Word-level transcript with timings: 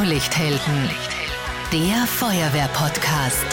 Blaulichthelden, 0.00 0.88
der 1.74 2.06
Feuerwehr-Podcast. 2.06 3.44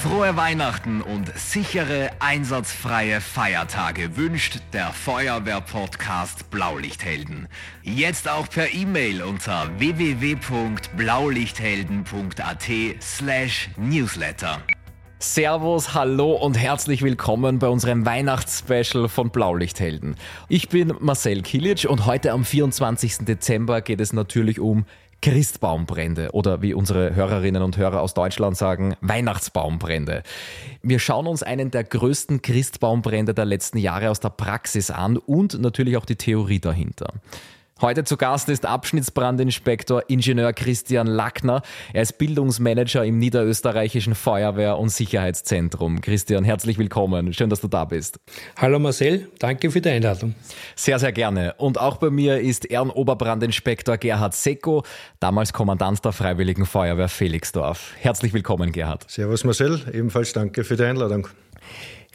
Frohe 0.00 0.36
Weihnachten 0.36 1.02
und 1.02 1.36
sichere, 1.36 2.12
einsatzfreie 2.20 3.20
Feiertage 3.20 4.16
wünscht 4.16 4.60
der 4.72 4.92
Feuerwehr-Podcast 4.92 6.52
Blaulichthelden. 6.52 7.48
Jetzt 7.82 8.28
auch 8.28 8.48
per 8.48 8.72
E-Mail 8.72 9.24
unter 9.24 9.76
www.blaulichthelden.at 9.80 12.70
slash 13.02 13.70
newsletter. 13.76 14.62
Servus, 15.18 15.94
hallo 15.94 16.32
und 16.32 16.58
herzlich 16.58 17.02
willkommen 17.02 17.58
bei 17.58 17.68
unserem 17.68 18.04
Weihnachtsspecial 18.04 19.08
von 19.08 19.30
Blaulichthelden. 19.30 20.16
Ich 20.48 20.68
bin 20.68 20.92
Marcel 21.00 21.42
Kilic 21.42 21.86
und 21.88 22.04
heute 22.04 22.32
am 22.32 22.44
24. 22.44 23.18
Dezember 23.18 23.80
geht 23.80 24.00
es 24.00 24.12
natürlich 24.12 24.60
um 24.60 24.84
Christbaumbrände 25.22 26.32
oder 26.32 26.60
wie 26.60 26.74
unsere 26.74 27.14
Hörerinnen 27.14 27.62
und 27.62 27.78
Hörer 27.78 28.02
aus 28.02 28.12
Deutschland 28.12 28.58
sagen, 28.58 28.94
Weihnachtsbaumbrände. 29.00 30.22
Wir 30.82 30.98
schauen 30.98 31.26
uns 31.26 31.42
einen 31.42 31.70
der 31.70 31.84
größten 31.84 32.42
Christbaumbrände 32.42 33.32
der 33.32 33.46
letzten 33.46 33.78
Jahre 33.78 34.10
aus 34.10 34.20
der 34.20 34.28
Praxis 34.28 34.90
an 34.90 35.16
und 35.16 35.58
natürlich 35.58 35.96
auch 35.96 36.04
die 36.04 36.16
Theorie 36.16 36.60
dahinter. 36.60 37.14
Heute 37.80 38.04
zu 38.04 38.16
Gast 38.16 38.48
ist 38.48 38.66
Abschnittsbrandinspektor 38.66 40.04
Ingenieur 40.06 40.52
Christian 40.52 41.08
Lackner. 41.08 41.60
Er 41.92 42.02
ist 42.02 42.18
Bildungsmanager 42.18 43.04
im 43.04 43.18
Niederösterreichischen 43.18 44.14
Feuerwehr- 44.14 44.78
und 44.78 44.90
Sicherheitszentrum. 44.90 46.00
Christian, 46.00 46.44
herzlich 46.44 46.78
willkommen. 46.78 47.32
Schön, 47.32 47.50
dass 47.50 47.60
du 47.60 47.66
da 47.66 47.84
bist. 47.84 48.20
Hallo 48.56 48.78
Marcel, 48.78 49.26
danke 49.40 49.72
für 49.72 49.80
die 49.80 49.88
Einladung. 49.88 50.36
Sehr, 50.76 51.00
sehr 51.00 51.10
gerne. 51.10 51.54
Und 51.58 51.80
auch 51.80 51.96
bei 51.96 52.10
mir 52.10 52.38
ist 52.38 52.64
Ehrenoberbrandinspektor 52.64 53.98
Gerhard 53.98 54.34
Secko, 54.34 54.84
damals 55.18 55.52
Kommandant 55.52 56.04
der 56.04 56.12
Freiwilligen 56.12 56.66
Feuerwehr 56.66 57.08
Felixdorf. 57.08 57.92
Herzlich 57.98 58.32
willkommen, 58.32 58.70
Gerhard. 58.70 59.10
Servus 59.10 59.42
Marcel, 59.42 59.80
ebenfalls 59.92 60.32
danke 60.32 60.62
für 60.62 60.76
die 60.76 60.84
Einladung. 60.84 61.26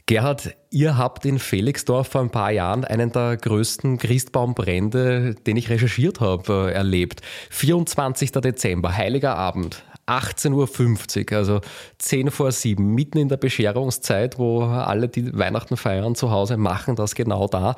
Gerhard, 0.09 0.55
ihr 0.71 0.97
habt 0.97 1.23
in 1.27 1.38
Felixdorf 1.38 2.07
vor 2.07 2.21
ein 2.21 2.31
paar 2.31 2.49
Jahren 2.49 2.83
einen 2.83 3.11
der 3.11 3.38
größten 3.38 3.99
Christbaumbrände, 3.99 5.35
den 5.35 5.55
ich 5.55 5.69
recherchiert 5.69 6.19
habe, 6.19 6.71
äh, 6.71 6.73
erlebt. 6.73 7.21
24. 7.52 8.31
Dezember, 8.31 8.97
heiliger 8.97 9.35
Abend. 9.35 9.83
18.50 10.09 11.31
Uhr, 11.31 11.38
also 11.38 11.61
10 11.99 12.31
vor 12.31 12.52
7, 12.52 12.93
mitten 12.93 13.17
in 13.17 13.29
der 13.29 13.38
Bescherungszeit, 13.38 14.39
wo 14.39 14.63
alle, 14.63 15.07
die 15.07 15.38
Weihnachten 15.38 15.77
feiern 15.77 16.15
zu 16.15 16.31
Hause, 16.31 16.57
machen 16.57 16.95
das 16.95 17.15
genau 17.15 17.47
da. 17.47 17.75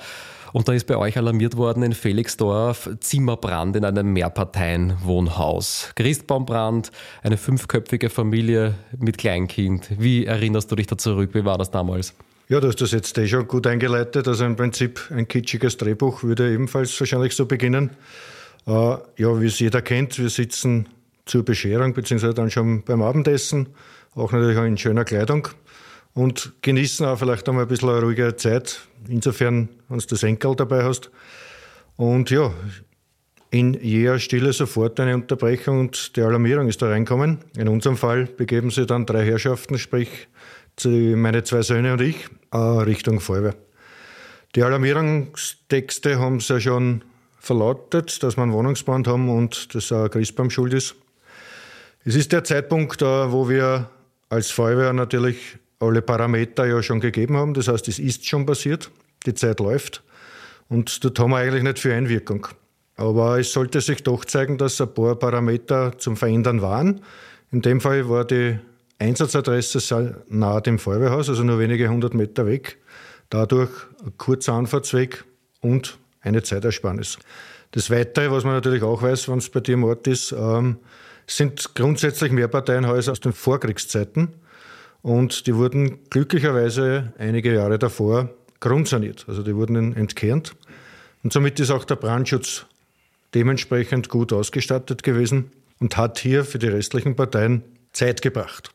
Und 0.54 0.68
da 0.68 0.74
ist 0.74 0.86
bei 0.88 0.98
euch 0.98 1.18
alarmiert 1.18 1.56
worden 1.56 1.84
in 1.84 1.94
Felixdorf 1.94 2.90
Zimmerbrand 3.00 3.76
in 3.76 3.86
einem 3.86 4.12
Mehrparteienwohnhaus. 4.14 5.92
Christbaumbrand, 5.96 6.92
eine 7.24 7.38
fünfköpfige 7.38 8.10
Familie 8.10 8.76
mit 8.98 9.18
Kleinkind. 9.18 9.90
Wie 9.98 10.26
erinnerst 10.26 10.72
du 10.72 10.76
dich 10.76 10.88
da 10.88 10.98
zurück? 10.98 11.32
Wie 11.34 11.46
war 11.46 11.58
das 11.58 11.72
damals? 11.72 12.14
Ja, 12.50 12.60
du 12.60 12.68
hast 12.68 12.82
das 12.82 12.92
jetzt 12.92 13.18
eh 13.18 13.28
schon 13.28 13.48
gut 13.48 13.66
eingeleitet. 13.66 14.28
Also 14.28 14.44
im 14.44 14.58
Prinzip 14.58 15.00
ein 15.10 15.26
kitschiges 15.28 15.78
Drehbuch 15.78 16.24
würde 16.24 16.54
ebenfalls 16.54 17.00
wahrscheinlich 17.00 17.34
so 17.34 17.46
beginnen. 17.46 17.92
Äh, 18.68 18.72
ja, 18.72 19.40
wie 19.40 19.46
es 19.46 19.60
jeder 19.60 19.82
kennt, 19.82 20.20
wir 20.20 20.30
sitzen 20.30 20.88
zur 21.32 21.46
Bescherung, 21.46 21.94
beziehungsweise 21.94 22.34
dann 22.34 22.52
schon 22.52 22.84
beim 22.84 23.02
Abendessen, 23.02 23.70
auch 24.16 24.34
natürlich 24.34 24.58
auch 24.58 24.66
in 24.66 24.78
schöner 24.78 25.06
Kleidung 25.06 25.48
und 26.14 26.52
genießen 26.62 27.06
auch 27.06 27.18
vielleicht 27.18 27.48
einmal 27.48 27.64
ein 27.64 27.70
bisschen 27.70 27.88
eine 27.88 28.02
ruhige 28.02 28.36
Zeit. 28.36 28.82
Insofern, 29.08 29.70
wenn 29.88 30.00
du 30.00 30.06
das 30.06 30.24
Enkel 30.24 30.56
dabei 30.58 30.84
hast. 30.84 31.10
Und 31.96 32.30
ja, 32.32 32.52
in 33.50 33.74
jäher 33.76 34.20
Stille 34.20 34.52
sofort 34.52 35.00
eine 35.00 35.16
Unterbrechung 35.16 35.80
und 35.80 36.18
die 36.18 36.22
Alarmierung 36.22 36.68
ist 36.68 36.82
da 36.82 36.90
reinkommen. 36.90 37.40
In 37.56 37.70
unserem 37.70 37.96
Fall 37.96 38.26
begeben 38.26 38.70
sich 38.70 38.88
dann 38.88 39.06
drei 39.06 39.26
Herrschaften, 39.26 39.78
sprich 39.78 40.28
meine 40.84 41.44
zwei 41.44 41.62
Söhne 41.62 41.94
und 41.94 42.02
ich, 42.02 42.28
äh, 42.52 42.58
Richtung 42.58 43.22
Feuerwehr. 43.22 43.56
Die 44.56 44.64
Alarmierungstexte 44.64 46.20
haben 46.20 46.42
sie 46.42 46.54
ja 46.54 46.60
schon 46.60 47.04
verlautet, 47.40 48.22
dass 48.22 48.36
wir 48.36 48.44
einen 48.44 48.52
Wohnungsbrand 48.52 49.08
haben 49.08 49.30
und 49.30 49.74
dass 49.74 49.94
auch 49.94 50.10
Christbaum 50.10 50.50
schuld 50.50 50.74
ist. 50.74 50.96
Es 52.04 52.16
ist 52.16 52.32
der 52.32 52.44
Zeitpunkt, 52.44 53.02
wo 53.02 53.48
wir 53.48 53.88
als 54.28 54.50
Feuerwehr 54.50 54.92
natürlich 54.92 55.60
alle 55.80 56.02
Parameter 56.02 56.66
ja 56.66 56.82
schon 56.82 57.00
gegeben 57.00 57.38
haben. 57.38 57.54
Das 57.54 57.68
heißt, 57.68 57.88
es 57.90 58.00
ist 58.00 58.28
schon 58.28 58.48
passiert, 58.48 58.90
die 59.28 59.36
Zeit 59.36 59.60
läuft 59.60 60.04
und 60.68 61.04
dort 61.04 61.20
haben 61.20 61.30
wir 61.30 61.38
eigentlich 61.38 61.62
nicht 61.62 61.78
viel 61.78 61.92
Einwirkung. 61.92 62.48
Aber 62.96 63.40
es 63.40 63.54
sollte 63.54 63.82
sich 63.82 64.02
doch 64.02 64.26
zeigen, 64.26 64.58
dass 64.58 64.82
ein 64.82 64.92
paar 64.92 65.16
Parameter 65.16 65.96
zum 66.00 66.18
Verändern 66.18 66.64
waren. 66.64 67.02
In 67.52 67.62
dem 67.62 67.80
Fall 67.80 68.10
war 68.10 68.26
die 68.26 68.58
Einsatzadresse 68.98 70.24
nahe 70.28 70.62
dem 70.64 70.80
Feuerwehrhaus, 70.80 71.30
also 71.30 71.44
nur 71.44 71.60
wenige 71.60 71.88
hundert 71.88 72.16
Meter 72.16 72.48
weg. 72.48 72.80
Dadurch 73.30 73.72
ein 74.04 74.18
kurzer 74.18 74.54
Anfahrtsweg 74.54 75.24
und 75.60 76.00
eine 76.22 76.42
Zeitersparnis. 76.42 77.20
Das 77.72 77.92
Weitere, 77.92 78.32
was 78.32 78.44
man 78.44 78.54
natürlich 78.54 78.82
auch 78.82 79.04
weiß, 79.04 79.30
wenn 79.30 79.38
es 79.38 79.50
bei 79.50 79.60
dir 79.60 79.76
im 79.76 79.84
Ort 79.84 80.08
ist, 80.08 80.32
ähm, 80.32 80.78
sind 81.36 81.76
grundsätzlich 81.76 82.32
Mehrparteienhäuser 82.32 83.12
aus 83.12 83.20
den 83.20 83.34
Vorkriegszeiten. 83.34 84.30
Und 85.02 85.48
die 85.48 85.56
wurden 85.56 86.00
glücklicherweise 86.10 87.14
einige 87.18 87.54
Jahre 87.54 87.80
davor 87.80 88.30
grundsaniert. 88.60 89.26
Also 89.28 89.42
die 89.42 89.56
wurden 89.56 89.96
entkernt. 89.96 90.56
Und 91.24 91.34
somit 91.34 91.60
ist 91.60 91.72
auch 91.72 91.86
der 91.86 91.96
Brandschutz 91.96 92.66
dementsprechend 93.34 94.10
gut 94.10 94.34
ausgestattet 94.34 95.04
gewesen 95.04 95.52
und 95.80 95.98
hat 95.98 96.20
hier 96.20 96.46
für 96.46 96.60
die 96.60 96.68
restlichen 96.68 97.16
Parteien 97.16 97.64
Zeit 97.94 98.22
gebracht. 98.22 98.72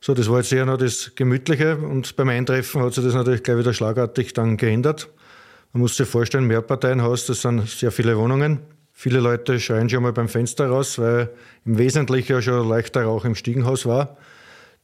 So, 0.00 0.14
das 0.14 0.30
war 0.30 0.38
jetzt 0.38 0.52
eher 0.52 0.66
noch 0.66 0.76
das 0.76 1.12
Gemütliche 1.14 1.76
und 1.76 2.16
beim 2.16 2.28
Eintreffen 2.28 2.82
hat 2.82 2.94
sich 2.94 3.04
das 3.04 3.14
natürlich 3.14 3.42
gleich 3.42 3.58
wieder 3.58 3.74
schlagartig 3.74 4.32
dann 4.34 4.56
geändert. 4.56 5.08
Man 5.72 5.80
muss 5.80 5.96
sich 5.96 6.08
vorstellen, 6.08 6.46
Mehrparteienhaus, 6.46 7.26
das 7.26 7.42
sind 7.42 7.68
sehr 7.68 7.90
viele 7.90 8.16
Wohnungen. 8.16 8.60
Viele 8.98 9.20
Leute 9.20 9.60
schreien 9.60 9.90
schon 9.90 10.02
mal 10.02 10.14
beim 10.14 10.26
Fenster 10.26 10.68
raus, 10.68 10.98
weil 10.98 11.28
im 11.66 11.76
Wesentlichen 11.76 12.32
ja 12.32 12.40
schon 12.40 12.66
leichter 12.66 13.02
Rauch 13.02 13.26
im 13.26 13.34
Stiegenhaus 13.34 13.84
war. 13.84 14.16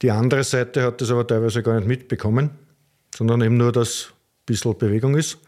Die 0.03 0.11
andere 0.11 0.43
Seite 0.43 0.83
hat 0.83 1.01
das 1.01 1.09
aber 1.09 1.25
teilweise 1.25 1.63
gar 1.63 1.77
nicht 1.77 1.87
mitbekommen, 1.87 2.51
sondern 3.15 3.41
eben 3.41 3.57
nur, 3.57 3.71
dass 3.71 4.09
ein 4.11 4.45
bisschen 4.45 4.77
Bewegung 4.77 5.15
ist. 5.15 5.39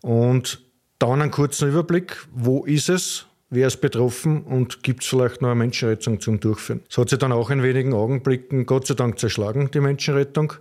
Und 0.00 0.62
dann 1.00 1.20
einen 1.20 1.32
kurzen 1.32 1.70
Überblick, 1.70 2.24
wo 2.32 2.64
ist 2.64 2.88
es, 2.88 3.26
wer 3.50 3.66
ist 3.66 3.80
betroffen 3.80 4.44
und 4.44 4.84
gibt 4.84 5.02
es 5.02 5.08
vielleicht 5.08 5.42
noch 5.42 5.48
eine 5.48 5.58
Menschenrettung 5.58 6.20
zum 6.20 6.38
Durchführen. 6.38 6.82
Das 6.86 6.98
hat 6.98 7.08
sich 7.08 7.18
dann 7.18 7.32
auch 7.32 7.50
in 7.50 7.64
wenigen 7.64 7.94
Augenblicken 7.94 8.64
Gott 8.64 8.86
sei 8.86 8.94
Dank 8.94 9.18
zerschlagen, 9.18 9.72
die 9.72 9.80
Menschenrettung. 9.80 10.52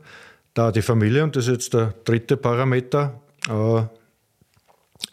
Da 0.55 0.71
die 0.71 0.81
Familie, 0.81 1.23
und 1.23 1.35
das 1.35 1.45
ist 1.45 1.53
jetzt 1.53 1.75
der 1.75 1.93
dritte 2.03 2.35
Parameter, 2.35 3.21
äh, 3.47 3.83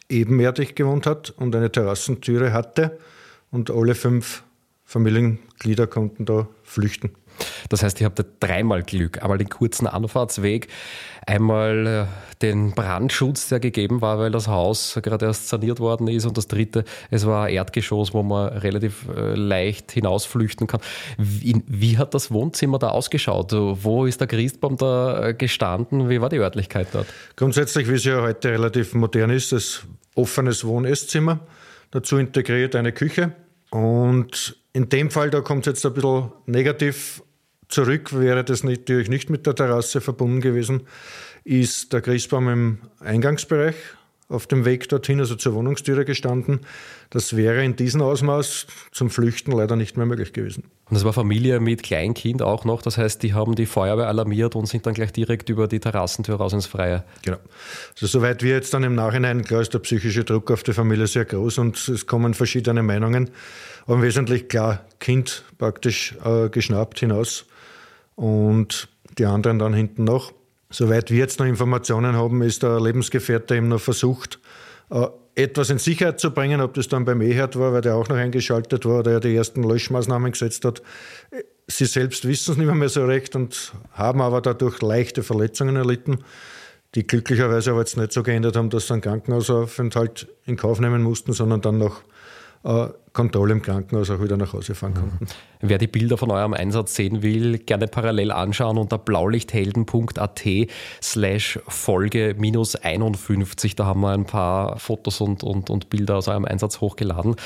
ebenerdig 0.09 0.75
gewohnt 0.75 1.07
hat 1.07 1.31
und 1.31 1.55
eine 1.57 1.71
Terrassentüre 1.71 2.53
hatte 2.53 2.99
und 3.51 3.71
alle 3.71 3.95
fünf 3.95 4.43
Familienglieder 4.85 5.87
konnten 5.87 6.25
da 6.25 6.49
flüchten. 6.63 7.11
Das 7.69 7.83
heißt, 7.83 8.01
ihr 8.01 8.07
habt 8.07 8.25
dreimal 8.41 8.83
Glück. 8.83 9.23
Einmal 9.23 9.39
den 9.39 9.49
kurzen 9.49 9.87
Anfahrtsweg, 9.87 10.69
einmal 11.27 11.87
äh, 11.87 12.07
den 12.43 12.73
Brandschutz, 12.73 13.49
der 13.49 13.61
gegeben 13.61 14.01
war, 14.01 14.19
weil 14.19 14.31
das 14.31 14.49
Haus 14.49 14.99
gerade 15.03 15.27
erst 15.27 15.49
saniert 15.49 15.81
worden 15.81 16.09
ist. 16.09 16.27
Und 16.27 16.37
das 16.37 16.49
dritte, 16.49 16.85
es 17.11 17.27
war 17.27 17.47
ein 17.47 17.55
Erdgeschoss, 17.55 18.15
wo 18.15 18.23
man 18.23 18.49
relativ 18.49 19.09
äh, 19.09 19.35
leicht 19.35 19.93
hinausflüchten 19.93 20.67
kann. 20.67 20.81
Wie, 21.17 21.63
wie 21.67 21.99
hat 21.99 22.15
das 22.15 22.31
Wohnzimmer 22.31 22.79
da 22.79 22.89
ausgeschaut? 22.89 23.53
Wo 23.53 24.07
ist 24.07 24.21
der 24.21 24.27
Christbaum 24.27 24.77
da 24.77 25.29
äh, 25.29 25.35
gestanden? 25.35 26.09
Wie 26.09 26.21
war 26.21 26.29
die 26.29 26.39
Örtlichkeit 26.39 26.89
dort? 26.93 27.07
Grundsätzlich, 27.37 27.89
wie 27.89 27.95
es 27.95 28.05
ja 28.05 28.21
heute 28.21 28.51
relativ 28.51 28.95
modern 28.95 29.31
ist, 29.31 29.53
das 29.53 29.85
offenes 30.15 30.65
Wohn-Esszimmer. 30.65 31.41
Dazu 31.91 32.19
integriert 32.19 32.77
eine 32.77 32.93
Küche. 32.93 33.33
Und 33.71 34.57
in 34.73 34.89
dem 34.89 35.11
Fall, 35.11 35.31
da 35.31 35.41
kommt 35.41 35.67
es 35.67 35.73
jetzt 35.73 35.87
ein 35.87 35.95
bisschen 35.95 36.33
negativ 36.47 37.23
zurück, 37.75 38.19
wäre 38.19 38.45
das 38.45 38.65
natürlich 38.65 39.09
nicht 39.09 39.29
mit 39.29 39.47
der 39.47 39.55
Terrasse 39.55 40.01
verbunden 40.01 40.41
gewesen, 40.41 40.83
ist 41.45 41.93
der 41.93 42.01
Christbaum 42.01 42.49
im 42.49 42.79
Eingangsbereich 43.01 43.75
auf 44.29 44.47
dem 44.47 44.65
Weg 44.65 44.89
dorthin, 44.89 45.21
also 45.21 45.35
zur 45.35 45.55
Wohnungstüre 45.55 46.05
gestanden. 46.05 46.61
Das 47.11 47.37
wäre 47.37 47.63
in 47.63 47.77
diesem 47.77 48.01
Ausmaß 48.01 48.67
zum 48.91 49.11
Flüchten 49.11 49.53
leider 49.53 49.77
nicht 49.77 49.97
mehr 49.97 50.07
möglich 50.07 50.33
gewesen. 50.33 50.65
Und 50.89 50.97
es 50.97 51.05
war 51.05 51.13
Familie 51.13 51.61
mit 51.61 51.83
Kleinkind 51.83 52.43
auch 52.43 52.65
noch, 52.65 52.83
das 52.83 52.99
heißt, 52.99 53.23
die 53.23 53.35
haben 53.35 53.55
die 53.55 53.67
Feuerwehr 53.67 54.09
alarmiert 54.09 54.55
und 54.55 54.67
sind 54.67 54.87
dann 54.87 54.95
gleich 54.95 55.13
direkt 55.13 55.49
über 55.51 55.69
die 55.69 55.81
Terrassentür 55.81 56.37
raus 56.37 56.53
ins 56.53 56.67
Freie. 56.67 57.05
Genau. 57.23 57.39
Also 57.95 58.07
soweit 58.07 58.43
wir 58.43 58.53
jetzt 58.53 58.73
dann 58.75 58.85
im 58.85 58.95
Nachhinein, 58.95 59.45
klar 59.45 59.63
ist 59.63 59.75
der 59.75 59.79
psychische 59.81 60.25
Druck 60.25 60.51
auf 60.51 60.63
die 60.63 60.73
Familie 60.73 61.07
sehr 61.07 61.25
groß 61.25 61.59
und 61.59 61.89
es 61.89 62.07
kommen 62.07 62.35
verschiedene 62.35 62.83
Meinungen, 62.83 63.31
aber 63.87 64.03
wesentlich 64.03 64.49
klar, 64.49 64.85
Kind 65.01 65.45
praktisch 65.59 66.17
äh, 66.25 66.49
geschnappt 66.49 67.01
hinaus 67.01 67.47
und 68.17 68.89
die 69.19 69.27
anderen 69.27 69.59
dann 69.59 69.75
hinten 69.75 70.05
noch. 70.05 70.33
Soweit 70.71 71.11
wir 71.11 71.19
jetzt 71.19 71.39
noch 71.39 71.47
Informationen 71.47 72.17
haben, 72.17 72.43
ist 72.43 72.63
der 72.63 72.81
Lebensgefährte 72.81 73.57
eben 73.57 73.69
noch 73.69 73.81
versucht, 73.81 74.41
äh, 74.91 75.07
etwas 75.37 75.71
in 75.71 75.79
Sicherheit 75.79 76.21
zu 76.21 76.31
bringen, 76.31 76.61
ob 76.61 76.75
das 76.75 76.89
dann 76.89 77.05
beim 77.05 77.21
Eherd 77.21 77.59
war, 77.59 77.73
weil 77.73 77.81
der 77.81 77.97
auch 77.97 78.09
noch 78.09 78.17
eingeschaltet 78.17 78.85
war 78.85 79.01
oder 79.01 79.13
er 79.13 79.21
die 79.21 79.35
ersten 79.35 79.63
Löschmaßnahmen 79.63 80.33
gesetzt 80.33 80.65
hat. 80.65 80.83
Sie 81.67 81.87
selbst 81.87 82.27
wissen 82.27 82.53
es 82.53 82.57
nicht 82.57 82.67
mehr, 82.67 82.75
mehr 82.75 82.89
so 82.89 83.05
recht 83.05 83.35
und 83.35 83.73
haben 83.93 84.21
aber 84.21 84.41
dadurch 84.41 84.81
leichte 84.83 85.23
Verletzungen 85.23 85.77
erlitten, 85.77 86.19
die 86.95 87.07
glücklicherweise 87.07 87.71
aber 87.71 87.81
jetzt 87.81 87.97
nicht 87.97 88.13
so 88.13 88.23
geändert 88.23 88.57
haben, 88.57 88.71
dass 88.71 88.87
sie 88.87 88.93
einen 88.93 89.03
Krankenhausaufenthalt 89.03 90.29
in 90.47 90.57
Kauf 90.57 90.79
nehmen 90.79 91.03
mussten, 91.03 91.33
sondern 91.33 91.61
dann 91.61 91.79
noch 91.79 92.03
äh, 92.65 92.89
Kontrolle 93.15 93.53
im 93.53 93.63
Krankenhaus 93.63 94.11
auch 94.11 94.21
wieder 94.21 94.37
nach 94.37 94.53
Hause 94.53 94.75
fahren 94.75 94.95
konnten. 94.95 95.27
Wer 95.61 95.79
die 95.79 95.87
Bilder 95.87 96.19
von 96.19 96.33
eurem 96.33 96.53
Einsatz 96.53 96.97
sehen 96.97 97.23
will, 97.23 97.59
gerne 97.59 97.87
parallel 97.87 98.33
anschauen 98.33 98.77
unter 98.77 98.99
blaulichthelden.at 98.99 100.43
slash 101.01 101.61
Folge 101.69 102.35
minus 102.37 102.75
51. 102.75 103.77
Da 103.77 103.87
haben 103.87 104.01
wir 104.01 104.11
ein 104.11 104.27
paar 104.27 104.79
Fotos 104.81 105.21
und, 105.21 105.45
und, 105.45 105.71
und 105.71 105.91
Bilder 105.91 106.17
aus 106.17 106.27
eurem 106.27 106.45
Einsatz 106.45 106.81
hochgeladen. 106.81 107.37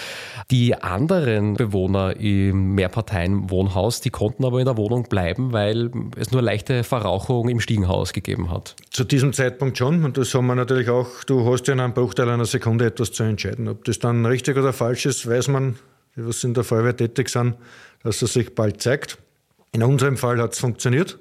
Die 0.50 0.75
anderen 0.75 1.55
Bewohner 1.55 2.17
im 2.17 2.75
Mehrparteien-Wohnhaus, 2.75 4.00
die 4.00 4.11
konnten 4.11 4.47
aber 4.47 4.61
in 4.61 4.64
der 4.64 4.79
Wohnung 4.79 5.05
bleiben, 5.05 5.53
weil 5.53 5.91
es 6.17 6.32
nur 6.32 6.41
leichte 6.41 6.85
Verrauchung 6.85 7.50
im 7.50 7.61
Stiegenhaus 7.61 8.14
gegeben 8.14 8.50
hat. 8.50 8.75
Zu 8.91 9.05
diesem 9.05 9.35
Zeitpunkt 9.35 9.76
schon. 9.76 10.03
Und 10.03 10.17
das 10.17 10.32
haben 10.35 10.47
wir 10.47 10.55
natürlich 10.55 10.88
auch, 10.88 11.25
du 11.26 11.44
hast 11.53 11.69
ja 11.69 11.75
in 11.75 11.81
einem 11.81 11.93
Bruchteil 11.93 12.31
einer 12.31 12.47
Sekunde 12.47 12.87
etwas 12.87 13.12
zu 13.12 13.23
entscheiden. 13.23 13.69
Ob 13.69 13.85
das 13.85 13.99
dann 13.99 14.25
richtig 14.25 14.56
oder 14.56 14.73
falsch 14.73 15.05
ist, 15.05 15.29
weiß 15.29 15.49
man, 15.49 15.58
die 16.17 16.27
was 16.27 16.45
in 16.45 16.55
der 16.55 16.65
Feuerwehr 16.65 16.97
tätig 16.97 17.29
sind, 17.29 17.55
dass 18.03 18.23
es 18.23 18.33
sich 18.33 18.55
bald 18.55 18.83
zeigt. 18.83 19.19
In 19.73 19.83
unserem 19.83 20.17
Fall 20.17 20.41
hat 20.41 20.55
es 20.55 20.59
funktioniert. 20.59 21.19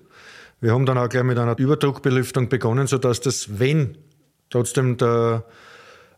Wir 0.59 0.73
haben 0.73 0.85
dann 0.85 0.97
auch 0.97 1.09
gleich 1.09 1.23
mit 1.23 1.37
einer 1.37 1.57
Überdruckbelüftung 1.57 2.49
begonnen, 2.49 2.87
sodass 2.87 3.21
das, 3.21 3.59
wenn 3.59 3.97
trotzdem 4.49 4.97
der 4.97 5.43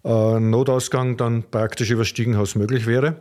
äh, 0.06 0.40
Notausgang 0.40 1.18
dann 1.18 1.44
praktisch 1.44 1.92
über 1.92 2.06
Stiegenhaus 2.06 2.56
möglich 2.56 2.86
wäre. 2.86 3.18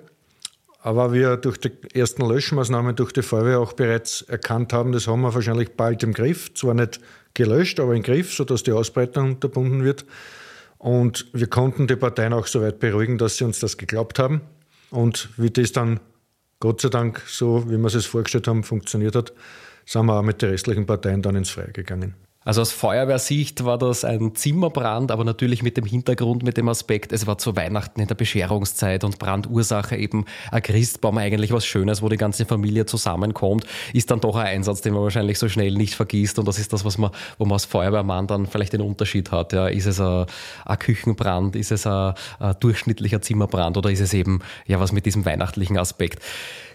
Aber 0.80 1.12
wir 1.12 1.36
durch 1.36 1.58
die 1.58 1.72
ersten 1.92 2.24
Löschmaßnahmen 2.24 2.94
durch 2.94 3.12
die 3.12 3.22
Feuerwehr 3.22 3.58
auch 3.58 3.72
bereits 3.72 4.22
erkannt 4.22 4.72
haben, 4.72 4.92
das 4.92 5.08
haben 5.08 5.22
wir 5.22 5.34
wahrscheinlich 5.34 5.70
bald 5.72 6.04
im 6.04 6.12
Griff. 6.12 6.54
Zwar 6.54 6.74
nicht 6.74 7.00
gelöscht, 7.34 7.80
aber 7.80 7.96
im 7.96 8.02
Griff, 8.02 8.32
sodass 8.32 8.62
die 8.62 8.72
Ausbreitung 8.72 9.32
unterbunden 9.32 9.82
wird. 9.82 10.04
Und 10.78 11.26
wir 11.32 11.48
konnten 11.48 11.88
die 11.88 11.96
Parteien 11.96 12.32
auch 12.32 12.46
so 12.46 12.62
weit 12.62 12.78
beruhigen, 12.78 13.18
dass 13.18 13.38
sie 13.38 13.44
uns 13.44 13.58
das 13.58 13.76
geglaubt 13.76 14.20
haben. 14.20 14.42
Und 14.90 15.30
wie 15.36 15.50
das 15.50 15.72
dann 15.72 16.00
Gott 16.60 16.80
sei 16.80 16.88
Dank 16.88 17.22
so, 17.26 17.70
wie 17.70 17.76
wir 17.78 17.86
es 17.86 18.06
vorgestellt 18.06 18.48
haben, 18.48 18.64
funktioniert 18.64 19.14
hat, 19.14 19.32
sind 19.84 20.06
wir 20.06 20.18
auch 20.18 20.22
mit 20.22 20.42
den 20.42 20.50
restlichen 20.50 20.86
Parteien 20.86 21.22
dann 21.22 21.36
ins 21.36 21.50
Freie 21.50 21.72
gegangen. 21.72 22.14
Also 22.44 22.62
aus 22.62 22.70
Feuerwehrsicht 22.70 23.64
war 23.64 23.78
das 23.78 24.04
ein 24.04 24.34
Zimmerbrand, 24.34 25.10
aber 25.10 25.24
natürlich 25.24 25.62
mit 25.62 25.76
dem 25.76 25.84
Hintergrund, 25.84 26.44
mit 26.44 26.56
dem 26.56 26.68
Aspekt, 26.68 27.12
es 27.12 27.26
war 27.26 27.36
zu 27.36 27.56
Weihnachten 27.56 28.00
in 28.00 28.06
der 28.06 28.14
Bescherungszeit 28.14 29.02
und 29.02 29.18
Brandursache 29.18 29.96
eben 29.96 30.24
ein 30.52 30.62
Christbaum, 30.62 31.18
eigentlich 31.18 31.52
was 31.52 31.66
Schönes, 31.66 32.00
wo 32.00 32.08
die 32.08 32.16
ganze 32.16 32.46
Familie 32.46 32.86
zusammenkommt, 32.86 33.66
ist 33.92 34.12
dann 34.12 34.20
doch 34.20 34.36
ein 34.36 34.46
Einsatz, 34.46 34.82
den 34.82 34.94
man 34.94 35.02
wahrscheinlich 35.02 35.38
so 35.38 35.48
schnell 35.48 35.74
nicht 35.74 35.94
vergisst 35.94 36.38
und 36.38 36.46
das 36.46 36.60
ist 36.60 36.72
das, 36.72 36.84
was 36.84 36.96
man, 36.96 37.10
wo 37.38 37.44
man 37.44 37.54
als 37.54 37.64
Feuerwehrmann 37.64 38.28
dann 38.28 38.46
vielleicht 38.46 38.72
den 38.72 38.82
Unterschied 38.82 39.32
hat. 39.32 39.52
Ja, 39.52 39.66
ist 39.66 39.86
es 39.86 40.00
ein, 40.00 40.26
ein 40.64 40.78
Küchenbrand, 40.78 41.56
ist 41.56 41.72
es 41.72 41.88
ein, 41.88 42.14
ein 42.38 42.54
durchschnittlicher 42.60 43.20
Zimmerbrand 43.20 43.76
oder 43.76 43.90
ist 43.90 44.00
es 44.00 44.14
eben 44.14 44.40
ja 44.64 44.78
was 44.78 44.92
mit 44.92 45.06
diesem 45.06 45.26
weihnachtlichen 45.26 45.76
Aspekt? 45.76 46.22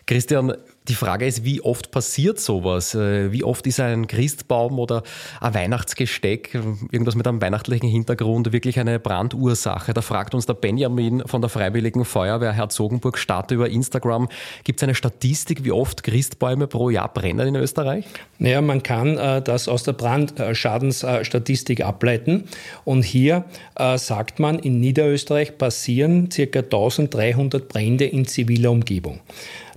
Christian, 0.06 0.54
die 0.88 0.96
Frage 0.96 1.26
ist, 1.26 1.46
wie 1.46 1.62
oft 1.62 1.92
passiert 1.92 2.40
sowas? 2.40 2.94
Äh, 2.94 3.32
wie 3.32 3.44
oft 3.44 3.66
ist 3.68 3.80
ein 3.80 4.08
Christbaum 4.08 4.80
oder 4.80 5.04
ein 5.40 5.54
Weihnachtsgesteck, 5.54 6.56
irgendwas 6.92 7.16
mit 7.16 7.28
einem 7.28 7.42
weihnachtlichen 7.42 7.90
Hintergrund, 7.90 8.52
wirklich 8.52 8.80
eine 8.80 9.00
Brandursache? 9.00 9.94
Da 9.94 10.02
fragt 10.02 10.36
uns 10.36 10.46
der 10.46 10.56
Benjamin 10.56 11.24
von 11.26 11.42
der 11.42 11.50
Freiwilligen 11.50 12.04
Feuerwehr 12.04 12.52
Herzogenburg 12.52 13.18
Starte 13.18 13.56
über 13.56 13.70
Instagram. 13.70 14.28
Gibt 14.64 14.80
es 14.80 14.84
eine 14.84 14.96
Statistik, 14.96 15.64
wie 15.64 15.72
oft 15.72 16.04
Christbäume 16.04 16.68
pro 16.68 16.90
Jahr 16.90 17.12
brennen 17.14 17.48
in 17.48 17.56
Österreich? 17.56 18.06
Naja, 18.38 18.62
man 18.62 18.84
kann 18.84 19.18
äh, 19.18 19.42
das 19.42 19.70
aus 19.70 19.84
der 19.84 19.94
Brandschadensstatistik 19.94 21.82
ableiten. 21.82 22.46
Und 22.84 23.04
hier 23.04 23.46
äh, 23.76 23.98
sagt 23.98 24.40
man, 24.40 24.60
in 24.60 24.82
Niederösterreich 24.82 25.58
passieren 25.58 26.30
ca. 26.30 26.60
1300 26.60 27.70
Brände 27.70 28.06
in 28.06 28.26
ziviler 28.26 28.72
Umgebung. 28.72 29.22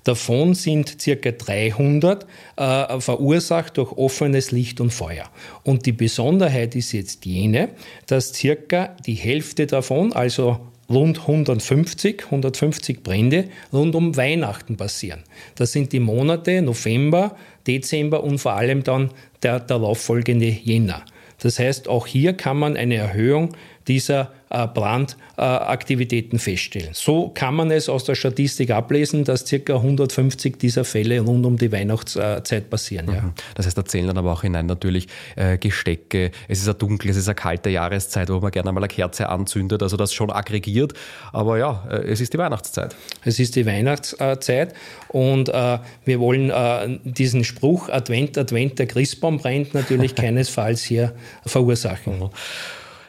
Davon 0.07 0.55
sind 0.55 1.01
circa 1.03 1.33
300 1.33 2.27
äh, 2.57 3.01
verursacht 3.01 3.77
durch 3.77 3.91
offenes 3.91 4.53
Licht 4.53 4.81
und 4.81 4.93
Feuer. 4.93 5.25
Und 5.65 5.85
die 5.85 5.91
Besonderheit 5.91 6.77
ist 6.77 6.93
jetzt 6.93 7.27
jene, 7.27 7.71
dass 8.07 8.33
circa 8.33 8.95
die 9.05 9.15
Hälfte 9.15 9.67
davon, 9.67 10.13
also 10.13 10.61
rund 10.89 11.19
150, 11.23 12.27
150 12.27 13.03
Brände 13.03 13.49
rund 13.73 13.97
um 13.97 14.17
Weihnachten 14.17 14.77
passieren. 14.77 15.25
Das 15.57 15.73
sind 15.73 15.93
die 15.93 15.99
Monate 15.99 16.63
November, 16.63 17.35
Dezember 17.67 18.23
und 18.23 18.39
vor 18.39 18.53
allem 18.53 18.85
dann 18.85 19.11
der 19.43 19.59
darauffolgende 19.59 20.47
Jänner. 20.47 21.05
Das 21.39 21.59
heißt, 21.59 21.89
auch 21.89 22.07
hier 22.07 22.35
kann 22.35 22.59
man 22.59 22.77
eine 22.77 22.95
Erhöhung 22.95 23.57
dieser 23.89 24.33
äh, 24.49 24.67
Brandaktivitäten 24.67 26.39
feststellen. 26.39 26.91
So 26.93 27.31
kann 27.35 27.55
man 27.55 27.71
es 27.71 27.89
aus 27.89 28.05
der 28.05 28.15
Statistik 28.15 28.71
ablesen, 28.71 29.25
dass 29.25 29.45
ca. 29.45 29.75
150 29.75 30.59
dieser 30.59 30.85
Fälle 30.85 31.21
rund 31.21 31.45
um 31.47 31.57
die 31.57 31.73
Weihnachtszeit 31.73 32.71
passieren. 32.71 33.13
Ja. 33.13 33.23
Mhm. 33.23 33.33
Das 33.55 33.67
heißt, 33.67 33.77
da 33.77 33.85
zählen 33.85 34.07
dann 34.07 34.19
aber 34.19 34.33
auch 34.33 34.43
hinein 34.43 34.67
natürlich 34.67 35.09
äh, 35.37 35.59
Gestecke. 35.59 36.31
Es 36.49 36.61
ist 36.61 36.69
eine 36.69 36.75
dunkle, 36.75 37.11
es 37.11 37.17
ist 37.17 37.29
eine 37.29 37.35
kalte 37.35 37.71
Jahreszeit, 37.71 38.29
wo 38.29 38.41
man 38.41 38.51
gerne 38.51 38.69
einmal 38.69 38.85
eine 38.85 38.89
Kerze 38.89 39.29
anzündet. 39.29 39.83
Also 39.83 39.97
das 39.97 40.13
schon 40.13 40.31
aggregiert. 40.31 40.95
Aber 41.33 41.59
ja, 41.59 41.85
äh, 41.91 42.11
es 42.11 42.21
ist 42.21 42.33
die 42.33 42.39
Weihnachtszeit. 42.39 42.95
Es 43.25 43.39
ist 43.39 43.57
die 43.57 43.67
Weihnachtszeit 43.67 44.75
und 45.09 45.49
äh, 45.49 45.79
wir 46.05 46.21
wollen 46.21 46.51
äh, 46.51 46.99
diesen 47.05 47.45
Spruch 47.45 47.89
Advent, 47.89 48.39
Advent, 48.39 48.79
der 48.79 48.87
Christbaum 48.87 49.39
brennt 49.39 49.75
natürlich 49.75 50.15
keinesfalls 50.15 50.83
hier 50.83 51.15
verursachen. 51.45 52.31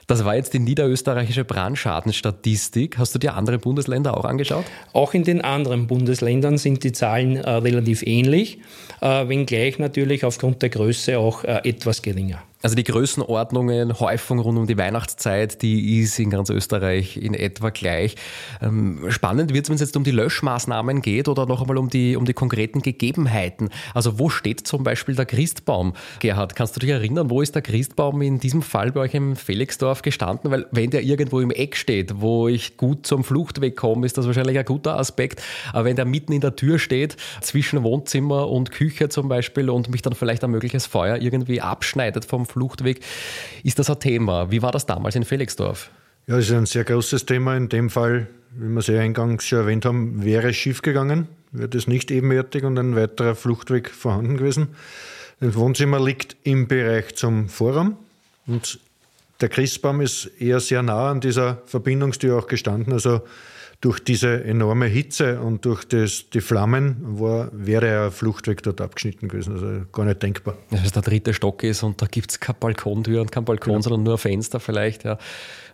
Das 0.08 0.24
war 0.24 0.38
jetzt 0.38 0.54
die 0.54 0.60
niederösterreichische 0.60 1.44
Brandschadenstatistik. 1.44 2.98
Hast 2.98 3.14
du 3.14 3.20
dir 3.20 3.34
andere 3.34 3.60
Bundesländer 3.60 4.16
auch 4.16 4.24
angeschaut? 4.24 4.64
Auch 4.94 5.14
in 5.14 5.26
den 5.26 5.42
anderen 5.42 5.88
Bundesländern 5.88 6.58
sind 6.58 6.86
die 6.86 6.94
Zahlen 6.94 7.36
äh, 7.36 7.50
relativ 7.50 8.04
ähnlich, 8.04 8.60
äh, 9.02 9.28
wenngleich 9.28 9.80
natürlich 9.80 10.24
aufgrund 10.24 10.62
der 10.62 10.70
Größe 10.70 11.20
auch 11.20 11.44
äh, 11.44 11.60
etwas 11.66 12.02
geringer. 12.02 12.42
Also 12.68 12.76
die 12.76 12.84
Größenordnungen, 12.84 13.98
Häufung 13.98 14.40
rund 14.40 14.58
um 14.58 14.68
die 14.68 14.78
Weihnachtszeit, 14.78 15.62
die 15.62 16.02
ist 16.02 16.20
in 16.20 16.30
ganz 16.30 16.50
Österreich 16.50 17.16
in 17.16 17.34
etwa 17.34 17.70
gleich. 17.70 18.18
Ähm, 18.62 19.06
spannend 19.08 19.54
wird 19.54 19.64
es, 19.64 19.70
wenn 19.70 19.76
es 19.76 19.80
jetzt 19.80 19.96
um 19.96 20.04
die 20.04 20.12
Löschmaßnahmen 20.12 21.02
geht 21.02 21.30
oder 21.30 21.46
noch 21.46 21.62
einmal 21.62 21.78
um 21.78 21.90
die, 21.90 22.18
um 22.18 22.26
die 22.26 22.34
konkreten 22.34 22.82
Gegebenheiten. 22.82 23.70
Also 23.94 24.20
wo 24.20 24.28
steht 24.28 24.68
zum 24.68 24.84
Beispiel 24.84 25.16
der 25.16 25.26
Christbaum? 25.26 25.94
Gerhard, 26.20 26.58
kannst 26.58 26.76
du 26.76 26.82
dich 26.82 26.90
erinnern, 26.90 27.30
wo 27.30 27.42
ist 27.42 27.56
der 27.56 27.62
Christbaum 27.62 28.22
in 28.22 28.38
diesem 28.42 28.62
Fall 28.62 28.92
bei 28.92 29.00
euch 29.00 29.14
im 29.14 29.38
Felixdorf 29.38 30.02
gestanden? 30.02 30.52
Weil 30.52 30.66
wenn 30.72 30.90
der 30.90 31.04
irgendwo 31.04 31.40
im 31.40 31.52
Eck 31.52 31.78
steht, 31.78 32.20
wo 32.20 32.50
ich 32.50 32.76
gut 32.76 33.08
zum 33.08 33.24
Fluchtweg 33.24 33.78
komme, 33.78 34.06
ist 34.06 34.18
das 34.18 34.26
wahrscheinlich 34.26 34.60
ein 34.60 34.66
guter 34.66 35.00
Aspekt. 35.00 35.42
Aber 35.72 35.86
wenn 35.86 35.96
der 35.96 36.04
mitten 36.04 36.34
in 36.34 36.42
der 36.42 36.58
Tür 36.58 36.80
steht, 36.80 37.16
zwischen 37.40 37.84
Wohnzimmer 37.84 38.50
und 38.50 38.72
Küche 38.72 39.08
zum 39.08 39.30
Beispiel 39.30 39.70
und 39.70 39.90
mich 39.90 40.02
dann 40.02 40.16
vielleicht 40.16 40.44
ein 40.44 40.52
mögliches 40.52 40.86
Feuer 40.86 41.16
irgendwie 41.16 41.62
abschneidet 41.62 42.26
vom 42.26 42.46
Fluchtweg. 42.46 42.57
Ist 43.64 43.80
das 43.80 43.90
ein 43.90 44.00
Thema? 44.00 44.52
Wie 44.52 44.62
war 44.62 44.72
das 44.72 44.86
damals 44.86 45.16
in 45.16 45.24
Felixdorf? 45.24 45.90
Ja, 46.28 46.38
es 46.38 46.50
ist 46.50 46.56
ein 46.56 46.66
sehr 46.66 46.84
großes 46.84 47.26
Thema. 47.26 47.56
In 47.56 47.70
dem 47.70 47.90
Fall, 47.90 48.28
wie 48.52 48.68
wir 48.68 48.80
es 48.80 48.88
ja 48.88 49.00
eingangs 49.00 49.46
schon 49.46 49.60
erwähnt 49.60 49.86
haben, 49.86 50.24
wäre 50.24 50.50
es 50.50 50.58
schief 50.58 50.82
gegangen, 50.82 51.28
wäre 51.52 51.70
das 51.70 51.88
nicht 51.88 52.12
ebenwertig 52.12 52.64
und 52.64 52.78
ein 52.78 52.96
weiterer 52.96 53.36
Fluchtweg 53.36 53.90
vorhanden 53.90 54.38
gewesen. 54.38 54.70
Das 55.40 55.56
Wohnzimmer 55.56 56.04
liegt 56.04 56.36
im 56.44 56.68
Bereich 56.68 57.16
zum 57.16 57.48
Vorraum 57.48 57.98
und 58.48 58.80
der 59.40 59.50
Christbaum 59.50 60.02
ist 60.02 60.26
eher 60.40 60.60
sehr 60.60 60.82
nah 60.82 61.12
an 61.12 61.22
dieser 61.22 61.62
Verbindungstür 61.66 62.38
auch 62.38 62.48
gestanden. 62.48 62.92
Also 62.92 63.22
durch 63.82 64.00
diese 64.00 64.44
enorme 64.44 64.88
Hitze 64.88 65.40
und 65.40 65.64
durch 65.66 65.86
das, 65.86 66.30
die 66.32 66.42
Flammen 66.42 66.98
war, 67.20 67.50
wäre 67.54 68.06
ein 68.06 68.12
Fluchtweg 68.12 68.64
dort 68.64 68.82
abgeschnitten 68.82 69.28
gewesen. 69.28 69.54
Also 69.54 69.86
gar 69.92 70.06
nicht 70.06 70.24
denkbar. 70.24 70.56
Ja, 70.72 70.80
dass 70.80 70.92
der 70.92 71.04
dritte 71.04 71.34
Stock 71.34 71.64
ist 71.64 71.84
und 71.84 72.02
da 72.02 72.08
gibt 72.08 72.32
es 72.32 72.40
keine 72.40 72.58
Balkontür 72.60 73.22
und 73.22 73.32
kein 73.32 73.46
Balkon, 73.46 73.74
genau. 73.74 73.82
sondern 73.82 74.04
nur 74.04 74.16
ein 74.16 74.20
Fenster 74.20 74.60
vielleicht. 74.60 75.04
Ja, 75.04 75.20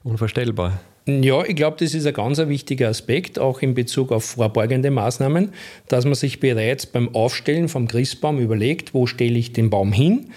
unvorstellbar. 0.04 0.82
Ja, 1.06 1.44
ich 1.44 1.58
glaube, 1.58 1.76
das 1.82 1.94
ist 1.94 2.08
ein 2.08 2.14
ganz 2.14 2.38
wichtiger 2.38 2.88
Aspekt, 2.88 3.38
auch 3.38 3.62
in 3.62 3.74
Bezug 3.74 4.14
auf 4.14 4.24
vorbeugende 4.24 4.90
Maßnahmen, 4.90 5.50
dass 5.90 6.06
man 6.06 6.14
sich 6.14 6.40
bereits 6.40 6.86
beim 6.86 7.14
Aufstellen 7.14 7.68
vom 7.68 7.90
Christbaum 7.90 8.40
überlegt, 8.40 8.94
wo 8.94 9.06
stelle 9.06 9.38
ich 9.38 9.52
den 9.52 9.70
Baum 9.70 9.92
hin. 9.92 10.28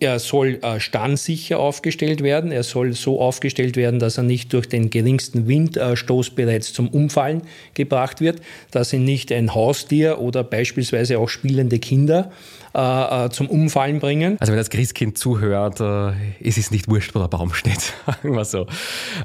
Er 0.00 0.18
soll 0.18 0.58
äh, 0.62 0.80
standsicher 0.80 1.58
aufgestellt 1.58 2.22
werden, 2.22 2.50
er 2.50 2.62
soll 2.62 2.94
so 2.94 3.20
aufgestellt 3.20 3.76
werden, 3.76 4.00
dass 4.00 4.16
er 4.16 4.24
nicht 4.24 4.54
durch 4.54 4.70
den 4.70 4.88
geringsten 4.88 5.48
Windstoß 5.48 6.30
bereits 6.30 6.72
zum 6.72 6.88
Umfallen 6.88 7.42
gebracht 7.74 8.22
wird, 8.22 8.40
dass 8.70 8.94
ihn 8.94 9.04
nicht 9.04 9.30
ein 9.32 9.54
Haustier 9.54 10.18
oder 10.18 10.44
beispielsweise 10.44 11.18
auch 11.18 11.28
spielende 11.28 11.78
Kinder 11.78 12.30
äh, 12.30 12.55
zum 13.30 13.48
Umfallen 13.48 14.00
bringen. 14.00 14.36
Also 14.40 14.52
wenn 14.52 14.58
das 14.58 14.70
Christkind 14.70 15.18
zuhört, 15.18 15.80
äh, 15.80 16.12
ist 16.40 16.58
es 16.58 16.70
nicht 16.70 16.88
wurscht, 16.88 17.14
wo 17.14 17.18
der 17.18 17.28
Baum 17.28 17.52
steht, 17.54 17.80
sagen 18.06 18.34
wir 18.34 18.44
so. 18.44 18.66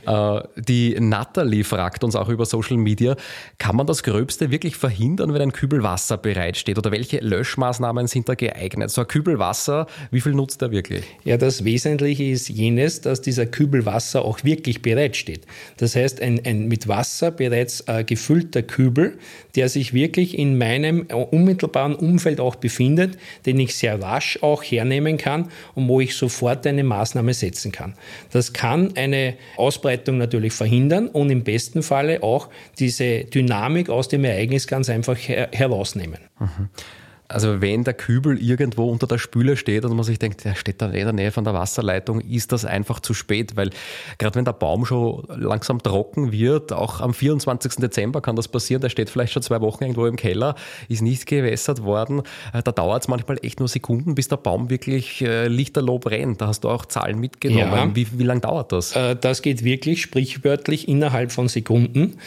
Äh, 0.06 0.42
die 0.58 0.98
Natalie 1.00 1.64
fragt 1.64 2.04
uns 2.04 2.16
auch 2.16 2.30
über 2.30 2.46
Social 2.46 2.78
Media, 2.78 3.16
kann 3.58 3.76
man 3.76 3.88
das 3.88 4.04
Gröbste 4.04 4.52
wirklich 4.52 4.76
verhindern, 4.76 5.34
wenn 5.34 5.42
ein 5.42 5.52
Kübel 5.52 5.84
Wasser 5.84 6.18
bereitsteht? 6.18 6.78
Oder 6.78 6.92
welche 6.92 7.20
Löschmaßnahmen 7.20 8.08
sind 8.08 8.30
da 8.30 8.36
geeignet? 8.36 8.92
So 8.92 9.02
ein 9.02 9.08
Kübel 9.08 9.40
Wasser, 9.40 9.88
wie 10.12 10.22
viel 10.22 10.34
nutzt 10.34 10.62
er 10.62 10.72
wirklich? 10.72 11.04
Ja, 11.24 11.38
das 11.38 11.64
Wesentliche 11.64 12.24
ist 12.24 12.50
jenes, 12.50 13.02
dass 13.02 13.22
dieser 13.22 13.46
Kübel 13.46 13.86
Wasser 13.86 14.24
auch 14.24 14.44
wirklich 14.44 14.82
bereitsteht. 14.82 15.46
Das 15.78 15.96
heißt, 15.96 16.22
ein, 16.22 16.42
ein 16.46 16.68
mit 16.68 16.88
Wasser 16.88 17.32
bereits 17.32 17.82
äh, 17.88 18.04
gefüllter 18.04 18.64
Kübel, 18.64 19.18
der 19.56 19.70
sich 19.70 19.94
wirklich 19.94 20.38
in 20.38 20.58
meinem 20.58 21.08
unmittelbaren 21.32 21.96
Umfeld 21.96 22.40
auch 22.40 22.56
befindet, 22.56 23.18
den 23.46 23.60
ich 23.60 23.76
sehr 23.76 24.02
rasch 24.02 24.40
auch 24.42 24.64
hernehmen 24.64 25.18
kann 25.18 25.50
und 25.76 25.88
wo 25.88 26.00
ich 26.02 26.16
sofort 26.16 26.66
eine 26.68 26.84
Maßnahme 26.84 27.34
setzen 27.34 27.72
kann. 27.72 27.96
Das 28.32 28.54
kann 28.54 28.96
eine 28.96 29.36
Ausbreitung 29.58 30.18
natürlich 30.18 30.54
verhindern 30.54 31.08
und 31.08 31.30
im 31.30 31.44
besten 31.44 31.84
Falle 31.84 32.24
auch 32.24 32.50
diese 32.80 33.26
Dynamik 33.26 33.90
aus 33.90 34.08
dem 34.08 34.24
Ereignis 34.24 34.68
ganz 34.68 34.90
einfach 34.90 35.18
her 35.18 35.50
herausnehmen. 35.52 36.20
Mhm. 36.40 36.70
Also 37.32 37.62
wenn 37.62 37.84
der 37.84 37.94
Kübel 37.94 38.42
irgendwo 38.42 38.90
unter 38.90 39.08
der 39.08 39.18
Spüle 39.18 39.58
steht 39.58 39.86
und 39.86 39.96
man 39.96 40.04
sich 40.04 40.20
denkt, 40.20 40.44
der 40.44 40.56
steht 40.56 40.82
da 40.82 40.88
in 40.88 40.94
der 40.94 41.14
Nähe 41.14 41.32
von 41.32 41.44
der 41.44 41.54
Wasserleitung, 41.54 42.22
ist 42.22 42.52
das 42.52 42.66
einfach 42.66 43.00
zu 43.00 43.14
spät, 43.14 43.56
weil 43.56 43.70
gerade 44.18 44.36
wenn 44.36 44.46
der 44.46 44.54
Baum 44.54 44.86
schon 44.86 45.24
langsam 45.36 45.82
trocken 45.82 46.32
wird, 46.32 46.74
auch 46.74 47.02
am 47.02 47.14
24. 47.14 47.76
Dezember 47.76 48.22
kann 48.22 48.36
das 48.36 48.48
passieren, 48.48 48.82
der 48.82 48.90
steht 48.90 49.10
vielleicht 49.10 49.34
schon 49.34 49.42
zwei 49.42 49.62
Wochen 49.62 49.84
irgendwo 49.84 50.06
im 50.06 50.16
Keller, 50.16 50.56
ist 50.90 51.02
nicht 51.02 51.26
gewässert 51.26 51.84
worden, 51.84 52.22
äh, 52.54 52.62
da 52.64 52.72
dauert 52.72 53.04
es 53.04 53.08
manchmal 53.08 53.38
echt 53.42 53.60
nur 53.60 53.70
Sekunden, 53.70 54.16
bis 54.16 54.28
der 54.28 54.38
Baum 54.38 54.70
wirklich 54.70 55.22
äh, 55.22 55.48
lichterloh 55.48 56.00
brennt. 56.00 56.42
Da 56.42 56.48
hast 56.48 56.64
du 56.64 56.70
auch 56.70 56.86
Zahlen 56.86 57.20
mitgenommen. 57.20 57.72
Ja. 57.72 57.96
Wie, 57.96 58.08
wie 58.20 58.24
lange 58.24 58.42
dauert 58.42 58.72
das? 58.72 58.96
Äh, 58.96 59.16
das 59.16 59.42
geht 59.42 59.64
wirklich 59.64 60.02
sprichwörtlich 60.02 60.88
innerhalb 60.88 61.32
von 61.32 61.48
Sekunden. 61.48 62.18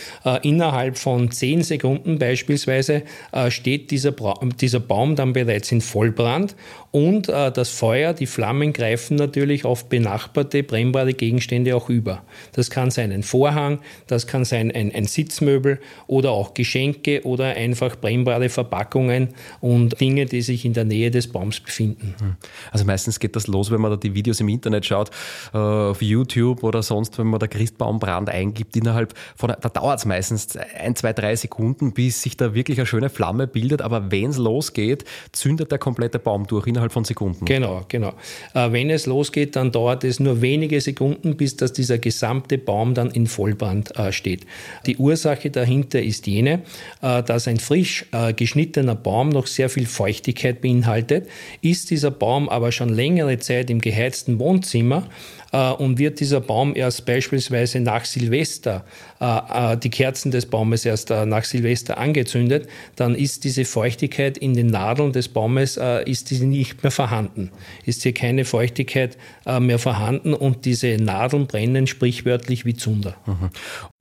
Innerhalb 0.42 0.99
von 0.99 1.30
zehn 1.30 1.62
Sekunden 1.62 2.18
beispielsweise 2.18 3.02
steht 3.49 3.90
dieser, 3.90 4.14
dieser 4.61 4.80
Baum 4.80 4.93
Baum 4.94 5.16
dann 5.16 5.32
bereits 5.32 5.72
in 5.72 5.80
Vollbrand 5.80 6.54
und 6.94 7.28
äh, 7.28 7.50
das 7.50 7.70
Feuer, 7.70 8.12
die 8.12 8.26
Flammen 8.26 8.72
greifen 8.72 9.16
natürlich 9.16 9.64
auf 9.64 9.88
benachbarte 9.88 10.62
brennbare 10.62 11.12
Gegenstände 11.12 11.74
auch 11.74 11.88
über. 11.88 12.22
Das 12.52 12.70
kann 12.70 12.90
sein 12.90 13.10
ein 13.10 13.22
Vorhang, 13.22 13.80
das 14.06 14.26
kann 14.26 14.44
sein 14.44 14.70
ein, 14.70 14.94
ein 14.94 15.06
Sitzmöbel 15.06 15.80
oder 16.06 16.30
auch 16.30 16.54
Geschenke 16.54 17.22
oder 17.24 17.46
einfach 17.46 17.96
brennbare 17.96 18.48
Verpackungen 18.48 19.28
und 19.60 20.00
Dinge, 20.00 20.26
die 20.26 20.40
sich 20.42 20.64
in 20.64 20.72
der 20.72 20.84
Nähe 20.84 21.10
des 21.10 21.28
Baums 21.28 21.60
befinden. 21.60 22.14
Hm. 22.18 22.36
Also 22.70 22.84
meistens 22.84 23.18
geht 23.18 23.34
das 23.36 23.46
los, 23.46 23.70
wenn 23.70 23.80
man 23.80 23.90
da 23.90 23.96
die 23.96 24.14
Videos 24.14 24.40
im 24.40 24.48
Internet 24.48 24.86
schaut, 24.86 25.10
äh, 25.52 25.58
auf 25.58 26.00
YouTube 26.00 26.62
oder 26.62 26.82
sonst, 26.82 27.18
wenn 27.18 27.26
man 27.26 27.40
da 27.40 27.46
Christbaumbrand 27.46 28.30
eingibt, 28.30 28.76
innerhalb 28.76 29.14
von, 29.36 29.52
da 29.60 29.68
dauert 29.68 29.98
es 29.98 30.04
meistens 30.04 30.56
ein, 30.56 30.94
zwei, 30.94 31.12
drei 31.12 31.34
Sekunden, 31.36 31.92
bis 31.92 32.22
sich 32.22 32.36
da 32.36 32.54
wirklich 32.54 32.78
eine 32.78 32.86
schöne 32.86 33.10
Flamme 33.10 33.46
bildet, 33.46 33.82
aber 33.82 34.10
wenn 34.10 34.30
es 34.30 34.38
losgeht, 34.38 34.64
losgeht, 34.74 35.04
zündet 35.32 35.70
der 35.70 35.78
komplette 35.78 36.18
Baum 36.18 36.46
durch 36.46 36.66
innerhalb 36.85 36.93
von 36.93 37.05
Sekunden. 37.05 37.45
Genau, 37.45 37.85
genau. 37.88 38.12
Äh, 38.55 38.73
wenn 38.73 38.91
es 38.91 39.07
losgeht, 39.07 39.57
dann 39.57 39.73
dauert 39.73 40.05
es 40.05 40.21
nur 40.21 40.43
wenige 40.43 40.81
Sekunden, 40.81 41.37
bis 41.37 41.57
dass 41.57 41.73
dieser 41.73 41.99
gesamte 41.99 42.59
Baum 42.59 42.95
dann 42.95 43.11
in 43.11 43.26
Vollbrand 43.26 43.97
äh, 43.97 44.12
steht. 44.12 44.47
Die 44.87 44.97
Ursache 44.97 45.50
dahinter 45.50 46.03
ist 46.03 46.26
jene, 46.26 46.62
äh, 47.03 47.23
dass 47.23 47.49
ein 47.49 47.59
frisch 47.59 48.07
geschnittener 48.37 48.95
Baum 48.95 49.29
noch 49.29 49.47
sehr 49.47 49.69
viel 49.69 49.87
Feuchtigkeit 49.87 50.61
beinhaltet. 50.61 51.29
Ist 51.62 51.91
dieser 51.91 52.11
Baum 52.11 52.49
aber 52.49 52.73
schon 52.73 52.88
längere 52.88 53.38
Zeit 53.38 53.71
im 53.71 53.81
geheizten 53.81 54.38
Wohnzimmer, 54.38 55.05
äh, 55.05 55.43
und 55.54 55.99
wird 55.99 56.20
dieser 56.20 56.40
Baum 56.40 56.75
erst 56.75 57.06
beispielsweise 57.06 57.80
nach 57.80 58.04
Silvester, 58.04 58.84
äh, 59.20 59.73
äh, 59.73 59.76
die 59.76 59.90
Kerzen 59.90 60.30
des 60.30 60.46
Baumes 60.46 60.84
erst 60.84 61.11
nach 61.11 61.44
Silvester 61.44 61.99
angezündet, 61.99 62.68
dann 62.96 63.14
ist 63.14 63.44
diese 63.44 63.64
Feuchtigkeit 63.64 64.38
in 64.38 64.54
den 64.54 64.68
Nadeln 64.68 65.12
des 65.12 65.28
Baumes 65.28 65.78
ist 66.04 66.30
die 66.30 66.40
nicht 66.40 66.82
mehr 66.82 66.90
vorhanden. 66.90 67.50
Ist 67.84 68.02
hier 68.02 68.14
keine 68.14 68.44
Feuchtigkeit 68.44 69.16
mehr 69.61 69.78
vorhanden 69.78 70.34
und 70.34 70.64
diese 70.64 70.96
Nadeln 70.99 71.46
brennen 71.46 71.87
sprichwörtlich 71.87 72.64
wie 72.64 72.75
Zunder. 72.75 73.16
Mhm. 73.26 73.50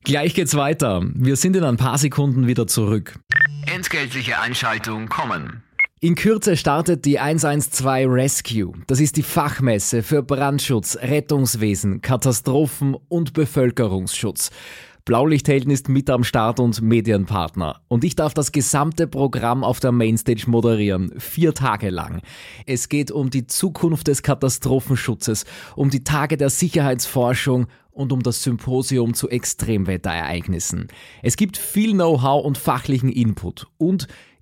Gleich 0.03 0.33
geht's 0.33 0.55
weiter. 0.55 1.01
Wir 1.13 1.35
sind 1.35 1.55
in 1.55 1.63
ein 1.63 1.77
paar 1.77 1.97
Sekunden 1.97 2.47
wieder 2.47 2.67
zurück. 2.67 3.19
Entgeltliche 3.65 4.39
Einschaltung 4.39 5.07
kommen. 5.07 5.63
In 6.03 6.15
Kürze 6.15 6.57
startet 6.57 7.05
die 7.05 7.17
112 7.17 8.09
Rescue. 8.09 8.73
Das 8.87 8.99
ist 8.99 9.15
die 9.15 9.23
Fachmesse 9.23 10.03
für 10.03 10.21
Brandschutz, 10.21 10.97
Rettungswesen, 10.97 12.01
Katastrophen 12.01 12.97
und 13.07 13.31
Bevölkerungsschutz. 13.31 14.51
Blaulichthelden 15.05 15.71
ist 15.71 15.87
mit 15.87 16.09
am 16.09 16.25
Start 16.25 16.59
und 16.59 16.81
Medienpartner. 16.81 17.79
Und 17.87 18.03
ich 18.03 18.17
darf 18.17 18.33
das 18.33 18.51
gesamte 18.51 19.07
Programm 19.07 19.63
auf 19.63 19.79
der 19.79 19.93
Mainstage 19.93 20.43
moderieren. 20.47 21.13
Vier 21.19 21.53
Tage 21.53 21.89
lang. 21.89 22.21
Es 22.65 22.89
geht 22.89 23.09
um 23.09 23.29
die 23.29 23.47
Zukunft 23.47 24.09
des 24.09 24.23
Katastrophenschutzes, 24.23 25.45
um 25.77 25.89
die 25.89 26.03
Tage 26.03 26.35
der 26.35 26.49
Sicherheitsforschung 26.49 27.67
und 27.91 28.11
um 28.11 28.21
das 28.23 28.43
Symposium 28.43 29.13
zu 29.13 29.29
Extremwetterereignissen. 29.29 30.87
Es 31.21 31.37
gibt 31.37 31.55
viel 31.55 31.93
Know-how 31.93 32.43
und 32.43 32.57
fachlichen 32.57 33.09
Input 33.09 33.67
und 33.77 34.07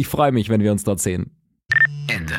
Ich 0.00 0.08
freue 0.08 0.32
mich, 0.32 0.48
wenn 0.48 0.62
wir 0.62 0.72
uns 0.72 0.82
dort 0.82 0.98
sehen. 0.98 1.36
Ende. 2.08 2.34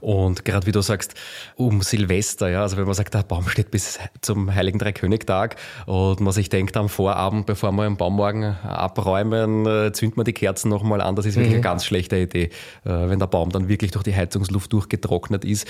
Und 0.00 0.44
gerade 0.44 0.66
wie 0.66 0.72
du 0.72 0.80
sagst, 0.80 1.14
um 1.56 1.82
Silvester, 1.82 2.48
ja, 2.48 2.62
also 2.62 2.76
wenn 2.76 2.84
man 2.84 2.94
sagt, 2.94 3.12
der 3.12 3.22
Baum 3.22 3.48
steht 3.48 3.70
bis 3.70 3.98
zum 4.22 4.54
Heiligen 4.54 4.78
Dreikönigtag 4.78 5.56
und 5.86 6.20
man 6.20 6.32
sich 6.32 6.48
denkt 6.48 6.76
am 6.76 6.88
Vorabend, 6.88 7.46
bevor 7.46 7.72
wir 7.72 7.84
den 7.84 7.96
Baumorgen 7.96 8.44
abräumen, 8.62 9.66
äh, 9.66 9.92
zündet 9.92 10.16
man 10.16 10.24
die 10.24 10.32
Kerzen 10.32 10.70
nochmal 10.70 11.00
an. 11.02 11.16
Das 11.16 11.26
ist 11.26 11.34
wirklich 11.34 11.50
mhm. 11.50 11.56
eine 11.56 11.62
ganz 11.62 11.84
schlechte 11.84 12.16
Idee, 12.16 12.44
äh, 12.44 12.48
wenn 12.84 13.18
der 13.18 13.26
Baum 13.26 13.50
dann 13.50 13.68
wirklich 13.68 13.90
durch 13.90 14.02
die 14.02 14.14
Heizungsluft 14.14 14.72
durchgetrocknet 14.72 15.44
ist. 15.44 15.68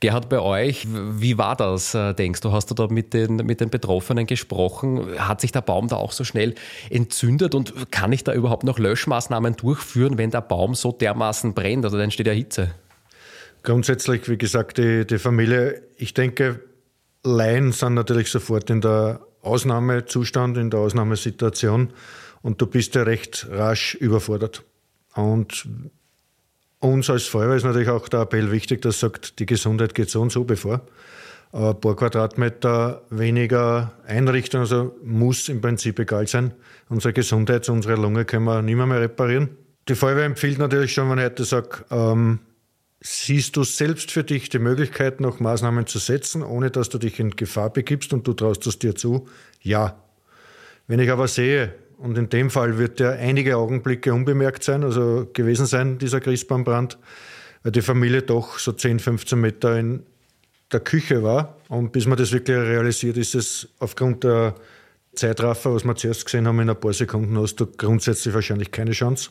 Gerhard, 0.00 0.28
bei 0.28 0.40
euch, 0.40 0.86
wie 0.90 1.38
war 1.38 1.54
das, 1.54 1.94
äh, 1.94 2.14
denkst 2.14 2.40
du? 2.40 2.52
Hast 2.52 2.70
du 2.70 2.74
da 2.74 2.88
mit 2.88 3.14
den, 3.14 3.36
mit 3.36 3.60
den 3.60 3.70
Betroffenen 3.70 4.26
gesprochen? 4.26 5.18
Hat 5.18 5.40
sich 5.40 5.52
der 5.52 5.60
Baum 5.60 5.86
da 5.86 5.96
auch 5.96 6.12
so 6.12 6.24
schnell 6.24 6.54
entzündet 6.90 7.54
und 7.54 7.92
kann 7.92 8.12
ich 8.12 8.24
da 8.24 8.32
überhaupt 8.32 8.64
noch 8.64 8.78
Löschmaßnahmen 8.78 9.56
durchführen, 9.56 10.18
wenn 10.18 10.30
der 10.30 10.40
Baum 10.40 10.74
so 10.74 10.90
dermaßen 10.90 11.54
brennt? 11.54 11.84
Also 11.84 11.96
dann 11.96 12.04
entsteht 12.04 12.26
ja 12.26 12.32
Hitze. 12.32 12.72
Grundsätzlich, 13.62 14.28
wie 14.28 14.38
gesagt, 14.38 14.78
die, 14.78 15.06
die 15.06 15.18
Familie, 15.18 15.82
ich 15.96 16.14
denke, 16.14 16.60
Laien 17.24 17.72
sind 17.72 17.94
natürlich 17.94 18.30
sofort 18.30 18.70
in 18.70 18.80
der 18.80 19.20
Ausnahmezustand, 19.42 20.56
in 20.56 20.70
der 20.70 20.80
Ausnahmesituation 20.80 21.92
und 22.42 22.60
du 22.60 22.66
bist 22.66 22.94
ja 22.94 23.02
recht 23.02 23.46
rasch 23.50 23.94
überfordert. 23.94 24.64
Und 25.14 25.68
uns 26.80 27.10
als 27.10 27.26
Feuerwehr 27.26 27.56
ist 27.56 27.64
natürlich 27.64 27.88
auch 27.88 28.08
der 28.08 28.20
Appell 28.20 28.52
wichtig, 28.52 28.82
dass 28.82 29.00
sagt, 29.00 29.38
die 29.38 29.46
Gesundheit 29.46 29.94
geht 29.94 30.10
so 30.10 30.20
und 30.20 30.30
so 30.30 30.44
bevor. 30.44 30.82
Ein 31.50 31.80
paar 31.80 31.96
Quadratmeter 31.96 33.02
weniger 33.10 33.92
Einrichtung, 34.06 34.60
also 34.60 34.94
muss 35.02 35.48
im 35.48 35.60
Prinzip 35.60 35.98
egal 35.98 36.26
sein. 36.26 36.52
Unsere 36.88 37.14
Gesundheit, 37.14 37.68
unsere 37.68 37.96
Lunge 37.96 38.24
können 38.24 38.44
wir 38.44 38.62
nicht 38.62 38.76
mehr, 38.76 38.86
mehr 38.86 39.00
reparieren. 39.00 39.50
Die 39.88 39.94
Feuerwehr 39.94 40.26
empfiehlt 40.26 40.58
natürlich 40.58 40.92
schon, 40.92 41.10
wenn 41.10 41.18
ich 41.18 41.24
heute 41.24 41.44
sage, 41.44 41.84
ähm, 41.90 42.40
Siehst 43.00 43.56
du 43.56 43.62
selbst 43.62 44.10
für 44.10 44.24
dich 44.24 44.48
die 44.48 44.58
Möglichkeit, 44.58 45.20
noch 45.20 45.38
Maßnahmen 45.38 45.86
zu 45.86 45.98
setzen, 45.98 46.42
ohne 46.42 46.70
dass 46.70 46.88
du 46.88 46.98
dich 46.98 47.20
in 47.20 47.30
Gefahr 47.30 47.70
begibst 47.70 48.12
und 48.12 48.26
du 48.26 48.32
traust 48.32 48.66
es 48.66 48.78
dir 48.78 48.96
zu? 48.96 49.28
Ja. 49.60 50.02
Wenn 50.88 50.98
ich 50.98 51.10
aber 51.10 51.28
sehe, 51.28 51.74
und 51.98 52.18
in 52.18 52.28
dem 52.28 52.50
Fall 52.50 52.78
wird 52.78 53.00
der 53.00 53.12
einige 53.12 53.56
Augenblicke 53.56 54.12
unbemerkt 54.12 54.64
sein, 54.64 54.82
also 54.82 55.28
gewesen 55.32 55.66
sein, 55.66 55.98
dieser 55.98 56.20
Christbaumbrand, 56.20 56.98
weil 57.62 57.72
die 57.72 57.82
Familie 57.82 58.22
doch 58.22 58.58
so 58.58 58.72
10, 58.72 58.98
15 58.98 59.40
Meter 59.40 59.78
in 59.78 60.04
der 60.72 60.80
Küche 60.80 61.22
war. 61.22 61.56
Und 61.68 61.92
bis 61.92 62.06
man 62.06 62.18
das 62.18 62.32
wirklich 62.32 62.56
realisiert, 62.56 63.16
ist 63.16 63.34
es 63.34 63.68
aufgrund 63.78 64.24
der 64.24 64.54
Zeitraffer, 65.14 65.74
was 65.74 65.84
wir 65.84 65.94
zuerst 65.94 66.24
gesehen 66.24 66.46
haben, 66.46 66.60
in 66.60 66.70
ein 66.70 66.78
paar 66.78 66.92
Sekunden 66.92 67.38
hast 67.38 67.56
du 67.56 67.66
grundsätzlich 67.66 68.34
wahrscheinlich 68.34 68.70
keine 68.70 68.92
Chance 68.92 69.30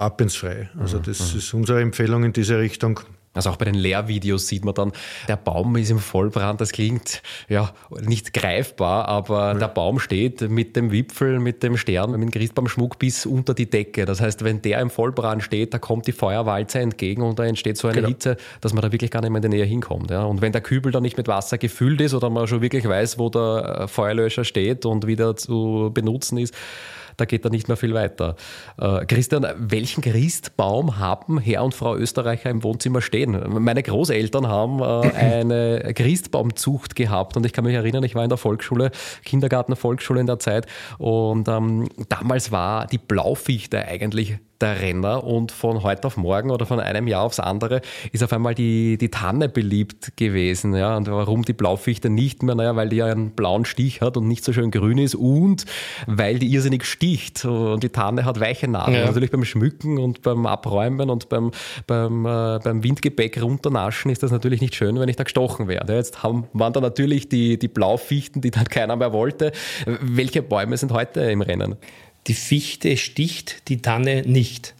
ab 0.00 0.20
ins 0.20 0.36
Freie. 0.36 0.70
Also 0.78 0.98
das 0.98 1.32
mhm. 1.32 1.38
ist 1.38 1.54
unsere 1.54 1.80
Empfehlung 1.80 2.24
in 2.24 2.32
diese 2.32 2.58
Richtung. 2.58 3.00
Also 3.32 3.50
auch 3.50 3.56
bei 3.56 3.64
den 3.64 3.76
Lehrvideos 3.76 4.48
sieht 4.48 4.64
man 4.64 4.74
dann, 4.74 4.90
der 5.28 5.36
Baum 5.36 5.76
ist 5.76 5.90
im 5.90 6.00
Vollbrand. 6.00 6.60
Das 6.60 6.72
klingt 6.72 7.22
ja 7.48 7.72
nicht 8.00 8.32
greifbar, 8.32 9.06
aber 9.06 9.52
ja. 9.52 9.54
der 9.54 9.68
Baum 9.68 10.00
steht 10.00 10.40
mit 10.50 10.74
dem 10.74 10.90
Wipfel, 10.90 11.38
mit 11.38 11.62
dem 11.62 11.76
Stern, 11.76 12.10
mit 12.10 12.22
dem 12.22 12.30
Christbaumschmuck 12.32 12.98
bis 12.98 13.26
unter 13.26 13.54
die 13.54 13.70
Decke. 13.70 14.04
Das 14.04 14.20
heißt, 14.20 14.42
wenn 14.42 14.62
der 14.62 14.80
im 14.80 14.90
Vollbrand 14.90 15.44
steht, 15.44 15.72
da 15.72 15.78
kommt 15.78 16.08
die 16.08 16.12
Feuerwalze 16.12 16.80
entgegen 16.80 17.22
und 17.22 17.38
da 17.38 17.44
entsteht 17.44 17.76
so 17.76 17.86
eine 17.86 17.98
genau. 17.98 18.08
Hitze, 18.08 18.36
dass 18.62 18.72
man 18.72 18.82
da 18.82 18.90
wirklich 18.90 19.12
gar 19.12 19.20
nicht 19.20 19.30
mehr 19.30 19.40
in 19.44 19.48
die 19.48 19.58
Nähe 19.58 19.66
hinkommt. 19.66 20.10
Ja. 20.10 20.24
Und 20.24 20.40
wenn 20.42 20.50
der 20.50 20.60
Kübel 20.60 20.90
dann 20.90 21.02
nicht 21.02 21.16
mit 21.16 21.28
Wasser 21.28 21.56
gefüllt 21.56 22.00
ist 22.00 22.14
oder 22.14 22.30
man 22.30 22.48
schon 22.48 22.62
wirklich 22.62 22.88
weiß, 22.88 23.16
wo 23.16 23.28
der 23.28 23.86
Feuerlöscher 23.86 24.42
steht 24.42 24.84
und 24.84 25.06
wieder 25.06 25.36
zu 25.36 25.92
benutzen 25.94 26.36
ist, 26.36 26.52
da 27.20 27.24
geht 27.24 27.44
da 27.44 27.50
nicht 27.50 27.68
mehr 27.68 27.76
viel 27.76 27.94
weiter. 27.94 28.36
Äh, 28.78 29.04
Christian, 29.06 29.46
welchen 29.58 30.02
Christbaum 30.02 30.98
haben 30.98 31.38
Herr 31.38 31.64
und 31.64 31.74
Frau 31.74 31.96
Österreicher 31.96 32.50
im 32.50 32.62
Wohnzimmer 32.62 33.00
stehen? 33.00 33.38
Meine 33.62 33.82
Großeltern 33.82 34.48
haben 34.48 34.80
äh, 34.80 35.10
eine 35.14 35.92
Christbaumzucht 35.94 36.94
gehabt 36.96 37.36
und 37.36 37.46
ich 37.46 37.52
kann 37.52 37.64
mich 37.64 37.74
erinnern, 37.74 38.04
ich 38.04 38.14
war 38.14 38.22
in 38.22 38.28
der 38.28 38.38
Volksschule, 38.38 38.90
Kindergarten, 39.24 39.76
Volksschule 39.76 40.20
in 40.20 40.26
der 40.26 40.38
Zeit 40.38 40.66
und 40.98 41.48
ähm, 41.48 41.88
damals 42.08 42.52
war 42.52 42.86
die 42.86 42.98
Blaufichte 42.98 43.84
eigentlich 43.84 44.38
der 44.60 44.80
Renner 44.80 45.24
und 45.24 45.52
von 45.52 45.82
heute 45.82 46.06
auf 46.06 46.16
morgen 46.16 46.50
oder 46.50 46.66
von 46.66 46.80
einem 46.80 47.06
Jahr 47.06 47.22
aufs 47.22 47.40
andere 47.40 47.80
ist 48.12 48.22
auf 48.22 48.32
einmal 48.32 48.54
die, 48.54 48.98
die 48.98 49.08
Tanne 49.08 49.48
beliebt 49.48 50.16
gewesen. 50.16 50.74
Ja? 50.74 50.96
Und 50.96 51.10
warum 51.10 51.44
die 51.44 51.52
Blaufichte 51.52 52.10
nicht 52.10 52.42
mehr? 52.42 52.54
Naja, 52.54 52.76
weil 52.76 52.88
die 52.88 52.96
ja 52.96 53.06
einen 53.06 53.30
blauen 53.30 53.64
Stich 53.64 54.00
hat 54.00 54.16
und 54.16 54.28
nicht 54.28 54.44
so 54.44 54.52
schön 54.52 54.70
grün 54.70 54.98
ist 54.98 55.14
und 55.14 55.64
weil 56.06 56.38
die 56.38 56.48
irrsinnig 56.48 56.84
sticht. 56.84 57.44
Und 57.44 57.82
die 57.82 57.88
Tanne 57.88 58.24
hat 58.24 58.40
weiche 58.40 58.68
Nadeln. 58.68 58.98
Ja. 58.98 59.06
Natürlich 59.06 59.30
beim 59.30 59.44
Schmücken 59.44 59.98
und 59.98 60.22
beim 60.22 60.46
Abräumen 60.46 61.10
und 61.10 61.28
beim, 61.28 61.50
beim, 61.86 62.26
äh, 62.26 62.58
beim 62.62 62.82
Windgebäck 62.82 63.40
runternaschen 63.42 64.10
ist 64.10 64.22
das 64.22 64.30
natürlich 64.30 64.60
nicht 64.60 64.74
schön, 64.74 64.98
wenn 65.00 65.08
ich 65.08 65.16
da 65.16 65.24
gestochen 65.24 65.68
werde. 65.68 65.94
Jetzt 65.94 66.22
haben, 66.22 66.46
waren 66.52 66.72
da 66.72 66.80
natürlich 66.80 67.28
die, 67.28 67.58
die 67.58 67.68
Blaufichten, 67.68 68.42
die 68.42 68.50
dann 68.50 68.64
keiner 68.70 68.96
mehr 68.96 69.12
wollte. 69.12 69.52
Welche 70.00 70.42
Bäume 70.42 70.76
sind 70.76 70.92
heute 70.92 71.20
im 71.20 71.42
Rennen? 71.42 71.76
Die 72.26 72.34
Fichte 72.34 72.96
sticht, 72.96 73.68
die 73.68 73.82
Tanne 73.82 74.22
nicht. 74.22 74.74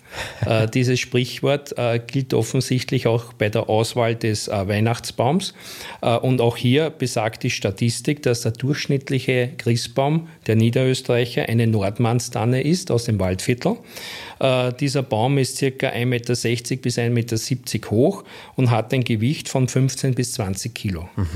äh, 0.47 0.69
dieses 0.69 0.99
Sprichwort 0.99 1.77
äh, 1.79 2.01
gilt 2.05 2.35
offensichtlich 2.35 3.07
auch 3.07 3.33
bei 3.33 3.49
der 3.49 3.69
Auswahl 3.69 4.15
des 4.17 4.49
äh, 4.49 4.69
Weihnachtsbaums. 4.69 5.55
Äh, 6.03 6.17
und 6.17 6.41
auch 6.41 6.57
hier 6.57 6.91
besagt 6.91 7.43
die 7.43 7.51
Statistik, 7.51 8.23
dass 8.23 8.43
der 8.43 8.53
durchschnittliche 8.53 9.51
Christbaum 9.57 10.29
der 10.47 10.57
Niederösterreicher 10.57 11.49
eine 11.49 11.67
Nordmannstanne 11.67 12.63
ist 12.63 12.91
aus 12.91 13.05
dem 13.05 13.21
Waldviertel. 13.21 13.77
Äh, 14.41 14.73
dieser 14.75 15.03
Baum 15.03 15.39
ist 15.39 15.57
circa 15.57 15.89
1,60 15.89 16.07
Meter 16.07 16.35
bis 16.77 16.99
1,70 16.99 17.11
Meter 17.11 17.91
hoch 17.91 18.25
und 18.57 18.71
hat 18.71 18.93
ein 18.93 19.05
Gewicht 19.05 19.49
von 19.49 19.69
15 19.69 20.15
bis 20.15 20.33
20 20.33 20.75
Kilo. 20.75 21.09
Mhm. 21.17 21.27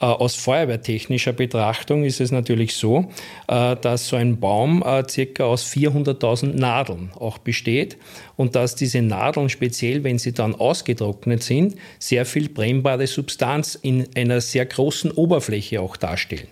Äh, 0.00 0.06
aus 0.06 0.34
feuerwehrtechnischer 0.34 1.34
Betrachtung 1.34 2.04
ist 2.04 2.20
es 2.20 2.32
natürlich 2.32 2.74
so, 2.74 3.10
äh, 3.48 3.76
dass 3.76 4.08
so 4.08 4.16
ein 4.16 4.40
Baum 4.40 4.82
äh, 4.82 5.04
circa 5.06 5.44
aus 5.44 5.70
400.000 5.70 6.56
Nadeln 6.58 7.10
auch 7.18 7.36
besteht 7.36 7.98
und 8.36 8.54
dass 8.54 8.74
diese 8.74 9.02
Nadeln, 9.02 9.50
speziell 9.50 10.02
wenn 10.02 10.18
sie 10.18 10.32
dann 10.32 10.54
ausgetrocknet 10.54 11.42
sind, 11.42 11.76
sehr 11.98 12.24
viel 12.24 12.48
brennbare 12.48 13.06
Substanz 13.06 13.74
in 13.74 14.08
einer 14.16 14.40
sehr 14.40 14.64
großen 14.64 15.10
Oberfläche 15.10 15.82
auch 15.82 15.96
darstellen. 15.96 16.48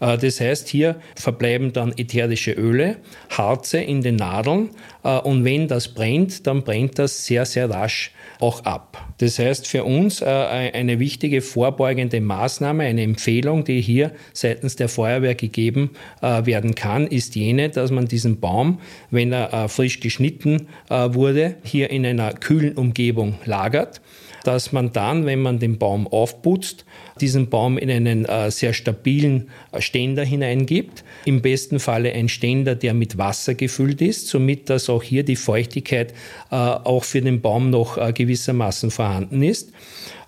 Das 0.00 0.40
heißt, 0.40 0.66
hier 0.68 0.98
verbleiben 1.14 1.74
dann 1.74 1.92
ätherische 1.92 2.52
Öle, 2.52 2.96
Harze 3.28 3.80
in 3.80 4.00
den 4.00 4.16
Nadeln 4.16 4.70
und 5.02 5.44
wenn 5.44 5.68
das 5.68 5.88
brennt, 5.88 6.46
dann 6.46 6.62
brennt 6.62 6.98
das 6.98 7.26
sehr, 7.26 7.46
sehr 7.46 7.70
rasch 7.70 8.12
auch 8.38 8.64
ab. 8.64 9.12
Das 9.18 9.38
heißt 9.38 9.66
für 9.66 9.84
uns 9.84 10.22
äh, 10.22 10.24
eine 10.26 10.98
wichtige 10.98 11.42
vorbeugende 11.42 12.20
Maßnahme, 12.20 12.84
eine 12.84 13.02
Empfehlung, 13.02 13.64
die 13.64 13.80
hier 13.80 14.12
seitens 14.32 14.76
der 14.76 14.88
Feuerwehr 14.88 15.34
gegeben 15.34 15.90
werden 16.20 16.74
kann, 16.74 17.06
ist 17.06 17.34
jene, 17.34 17.70
dass 17.70 17.90
man 17.90 18.06
diesen 18.06 18.40
Baum, 18.40 18.80
wenn 19.10 19.32
er 19.32 19.68
frisch 19.68 20.00
geschnitten 20.00 20.68
wurde, 20.88 21.56
hier 21.62 21.90
in 21.90 22.04
einer 22.06 22.32
kühlen 22.32 22.76
Umgebung 22.76 23.34
lagert 23.44 24.00
dass 24.44 24.72
man 24.72 24.92
dann, 24.92 25.26
wenn 25.26 25.40
man 25.40 25.58
den 25.58 25.78
Baum 25.78 26.06
aufputzt, 26.06 26.84
diesen 27.20 27.48
Baum 27.48 27.76
in 27.76 27.90
einen 27.90 28.24
äh, 28.24 28.50
sehr 28.50 28.72
stabilen 28.72 29.50
äh, 29.72 29.80
Ständer 29.80 30.24
hineingibt. 30.24 31.04
Im 31.24 31.42
besten 31.42 31.80
Falle 31.80 32.12
ein 32.12 32.28
Ständer, 32.28 32.74
der 32.74 32.94
mit 32.94 33.18
Wasser 33.18 33.54
gefüllt 33.54 34.00
ist, 34.00 34.28
somit 34.28 34.70
dass 34.90 34.96
auch 34.96 35.02
hier 35.02 35.22
die 35.22 35.36
Feuchtigkeit 35.36 36.12
äh, 36.50 36.56
auch 36.56 37.04
für 37.04 37.20
den 37.20 37.40
Baum 37.40 37.70
noch 37.70 37.96
äh, 37.96 38.12
gewissermaßen 38.12 38.90
vorhanden 38.90 39.42
ist. 39.42 39.72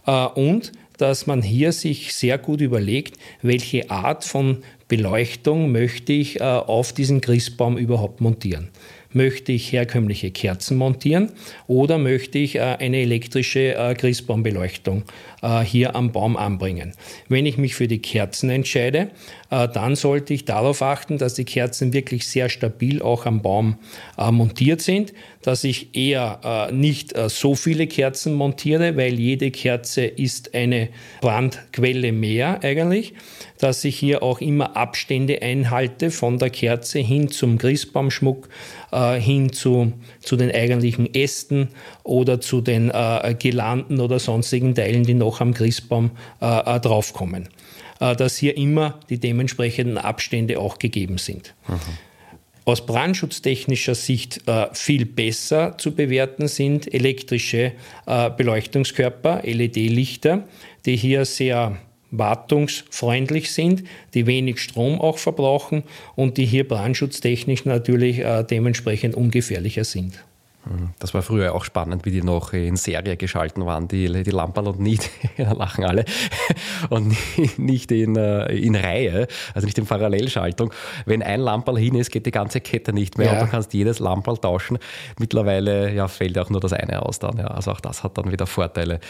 Äh, 0.06 0.26
und 0.26 0.72
dass 0.98 1.26
man 1.26 1.42
hier 1.42 1.72
sich 1.72 2.14
sehr 2.14 2.38
gut 2.38 2.60
überlegt, 2.60 3.16
welche 3.42 3.90
Art 3.90 4.24
von 4.24 4.58
Beleuchtung 4.86 5.72
möchte 5.72 6.12
ich 6.12 6.40
auf 6.42 6.92
diesen 6.92 7.20
Christbaum 7.20 7.76
überhaupt 7.76 8.20
montieren. 8.20 8.68
Möchte 9.12 9.52
ich 9.52 9.72
herkömmliche 9.72 10.30
Kerzen 10.30 10.76
montieren 10.76 11.30
oder 11.66 11.98
möchte 11.98 12.38
ich 12.38 12.56
äh, 12.56 12.60
eine 12.60 12.98
elektrische 12.98 13.74
äh, 13.74 13.94
Christbaumbeleuchtung 13.94 15.04
äh, 15.42 15.60
hier 15.60 15.94
am 15.94 16.12
Baum 16.12 16.36
anbringen? 16.36 16.92
Wenn 17.28 17.46
ich 17.46 17.58
mich 17.58 17.74
für 17.74 17.88
die 17.88 18.00
Kerzen 18.00 18.50
entscheide, 18.50 19.10
dann 19.50 19.96
sollte 19.96 20.32
ich 20.32 20.46
darauf 20.46 20.80
achten, 20.80 21.18
dass 21.18 21.34
die 21.34 21.44
Kerzen 21.44 21.92
wirklich 21.92 22.26
sehr 22.26 22.48
stabil 22.48 23.02
auch 23.02 23.26
am 23.26 23.42
Baum 23.42 23.76
montiert 24.16 24.80
sind, 24.80 25.12
dass 25.42 25.62
ich 25.62 25.94
eher 25.94 26.70
nicht 26.72 27.12
so 27.28 27.54
viele 27.54 27.86
Kerzen 27.86 28.32
montiere, 28.32 28.96
weil 28.96 29.20
jede 29.20 29.50
Kerze 29.50 30.06
ist 30.06 30.54
eine 30.54 30.88
Brandquelle 31.20 32.12
mehr 32.12 32.60
eigentlich, 32.62 33.12
dass 33.58 33.84
ich 33.84 33.98
hier 33.98 34.22
auch 34.22 34.40
immer 34.40 34.74
Abstände 34.74 35.42
einhalte 35.42 36.10
von 36.10 36.38
der 36.38 36.48
Kerze 36.48 37.00
hin 37.00 37.28
zum 37.28 37.58
Christbaumschmuck, 37.58 38.48
äh, 39.02 39.20
hin 39.20 39.52
zu, 39.52 39.92
zu 40.20 40.36
den 40.36 40.50
eigentlichen 40.50 41.12
Ästen 41.14 41.68
oder 42.04 42.40
zu 42.40 42.60
den 42.60 42.90
äh, 42.90 43.34
Girlanden 43.38 44.00
oder 44.00 44.18
sonstigen 44.18 44.74
Teilen, 44.74 45.04
die 45.04 45.14
noch 45.14 45.40
am 45.40 45.54
Christbaum 45.54 46.10
äh, 46.40 46.76
äh 46.76 46.80
draufkommen. 46.80 47.48
Äh, 48.02 48.16
dass 48.16 48.36
hier 48.36 48.56
immer 48.56 48.98
die 49.08 49.18
dementsprechenden 49.18 49.96
Abstände 49.96 50.58
auch 50.58 50.78
gegeben 50.78 51.18
sind. 51.18 51.54
Mhm. 51.68 51.78
Aus 52.64 52.84
brandschutztechnischer 52.86 53.94
Sicht 53.94 54.48
äh, 54.48 54.66
viel 54.72 55.04
besser 55.04 55.78
zu 55.78 55.94
bewerten 55.94 56.48
sind 56.48 56.92
elektrische 56.92 57.72
äh, 58.06 58.30
Beleuchtungskörper, 58.30 59.42
LED-Lichter, 59.44 60.44
die 60.84 60.96
hier 60.96 61.24
sehr 61.24 61.76
wartungsfreundlich 62.12 63.50
sind, 63.50 63.82
die 64.14 64.26
wenig 64.26 64.60
Strom 64.60 65.00
auch 65.00 65.18
verbrauchen 65.18 65.82
und 66.14 66.36
die 66.36 66.46
hier 66.46 66.68
brandschutztechnisch 66.68 67.64
natürlich 67.64 68.20
äh, 68.20 68.44
dementsprechend 68.44 69.16
ungefährlicher 69.16 69.84
sind. 69.84 70.22
Das 71.00 71.12
war 71.12 71.22
früher 71.22 71.54
auch 71.54 71.64
spannend, 71.64 72.04
wie 72.04 72.12
die 72.12 72.22
noch 72.22 72.52
in 72.52 72.76
Serie 72.76 73.16
geschalten 73.16 73.66
waren, 73.66 73.88
die, 73.88 74.22
die 74.22 74.30
Lampen 74.30 74.68
und 74.68 74.78
nicht, 74.78 75.10
da 75.36 75.52
lachen 75.52 75.84
alle, 75.84 76.04
und 76.88 77.16
nicht 77.58 77.90
in, 77.90 78.14
äh, 78.14 78.46
in 78.54 78.76
Reihe, 78.76 79.26
also 79.54 79.66
nicht 79.66 79.76
in 79.78 79.86
Parallelschaltung. 79.86 80.72
Wenn 81.04 81.20
ein 81.20 81.40
Lamperl 81.40 81.78
hin 81.78 81.96
ist, 81.96 82.12
geht 82.12 82.26
die 82.26 82.30
ganze 82.30 82.60
Kette 82.60 82.92
nicht 82.92 83.18
mehr 83.18 83.26
ja. 83.26 83.32
und 83.32 83.46
du 83.46 83.50
kannst 83.50 83.74
jedes 83.74 83.98
Lamperl 83.98 84.38
tauschen. 84.38 84.78
Mittlerweile 85.18 85.92
ja, 85.92 86.06
fällt 86.06 86.38
auch 86.38 86.48
nur 86.48 86.60
das 86.60 86.72
eine 86.72 87.02
aus 87.02 87.18
dann. 87.18 87.38
Ja. 87.38 87.48
Also 87.48 87.72
auch 87.72 87.80
das 87.80 88.04
hat 88.04 88.16
dann 88.16 88.30
wieder 88.30 88.46
Vorteile. 88.46 89.00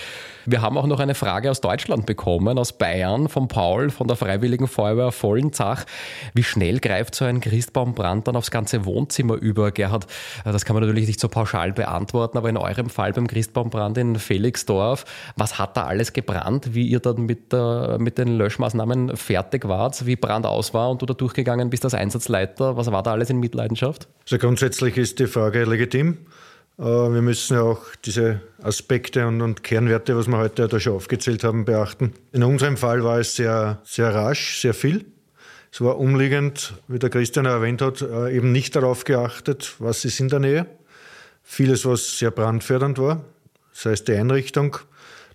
Wir 0.47 0.63
haben 0.63 0.79
auch 0.79 0.87
noch 0.87 1.01
eine 1.01 1.15
Frage 1.15 1.51
aus 1.51 1.61
Deutschland 1.61 2.07
bekommen, 2.07 2.59
aus 2.59 2.73
Bayern, 2.73 3.29
von 3.29 3.49
Paul 3.49 3.91
von 3.91 4.09
der 4.09 4.17
Freiwilligen 4.17 4.69
Feuerwehr 4.69 5.13
Vollenzach. 5.13 5.85
Wie 6.33 6.43
schnell 6.43 6.81
greift 6.81 7.15
so 7.15 7.27
ein 7.27 7.43
Christbaumbrand 7.43 8.27
dann 8.27 8.37
aufs 8.37 8.51
ganze 8.51 8.87
Wohnzimmer 8.87 9.35
über? 9.35 9.71
Gerhard, 9.71 10.07
das 10.45 10.65
kann 10.65 10.75
man 10.75 10.83
natürlich 10.83 11.07
nicht 11.07 11.21
so 11.21 11.29
pauschal 11.29 11.42
pauschal 11.43 11.73
beantworten, 11.73 12.39
aber 12.39 12.49
in 12.49 12.57
eurem 12.57 12.89
Fall 12.89 13.13
beim 13.13 13.27
Christbaumbrand 13.27 13.99
in 13.99 14.17
Felixdorf, 14.17 15.05
was 15.37 15.59
hat 15.59 15.77
da 15.77 15.87
alles 15.87 16.13
gebrannt, 16.13 16.73
wie 16.73 16.87
ihr 16.87 17.01
dann 17.01 17.23
mit, 17.23 17.53
der, 17.53 17.97
mit 17.99 18.17
den 18.17 18.39
Löschmaßnahmen 18.39 19.17
fertig 19.17 19.67
wart, 19.67 20.07
wie 20.07 20.15
Brand 20.15 20.47
aus 20.47 20.73
war 20.73 20.91
und 20.91 21.03
du 21.03 21.07
da 21.07 21.15
durchgegangen 21.15 21.69
bist 21.69 21.85
als 21.85 21.95
Einsatzleiter, 21.95 22.77
was 22.77 22.93
war 22.93 23.03
da 23.03 23.13
alles 23.13 23.29
in 23.29 23.41
Mitleidenschaft? 23.41 24.07
Also 24.25 24.39
grundsätzlich 24.39 24.97
ist 24.97 25.19
die 25.19 25.27
Frage 25.27 25.65
legitim. 25.65 26.19
Äh, 26.79 26.85
wir 26.85 27.23
müssen 27.23 27.57
ja 27.57 27.63
auch 27.63 27.81
diese 28.05 28.41
Aspekte 28.63 29.27
und, 29.27 29.43
und, 29.43 29.65
Kernwerte, 29.65 30.17
was 30.17 30.29
wir 30.29 30.39
heute 30.39 30.69
da 30.69 30.79
schon 30.79 30.95
aufgezählt 30.95 31.43
haben, 31.43 31.65
beachten. 31.65 32.13
In 32.31 32.45
unserem 32.45 32.77
Fall 32.77 33.03
war 33.03 33.19
es 33.19 33.35
sehr, 33.35 33.81
sehr 33.85 34.15
rasch, 34.15 34.61
sehr 34.61 34.75
viel. 34.75 35.05
Es 35.73 35.81
war 35.81 35.99
umliegend, 35.99 36.75
wie 36.87 36.99
der 36.99 37.11
Christian 37.11 37.47
erwähnt 37.47 37.83
hat, 37.83 38.01
äh, 38.03 38.37
eben 38.37 38.53
nicht 38.53 38.77
darauf 38.77 39.03
geachtet, 39.05 39.75
was 39.81 40.05
ist 40.05 40.21
in 40.21 40.29
der 40.29 40.39
Nähe. 40.39 40.67
Vieles, 41.55 41.85
was 41.85 42.19
sehr 42.19 42.31
brandfördernd 42.31 42.97
war, 42.97 43.27
das 43.75 43.85
heißt 43.85 44.09
die 44.09 44.15
Einrichtung, 44.15 44.79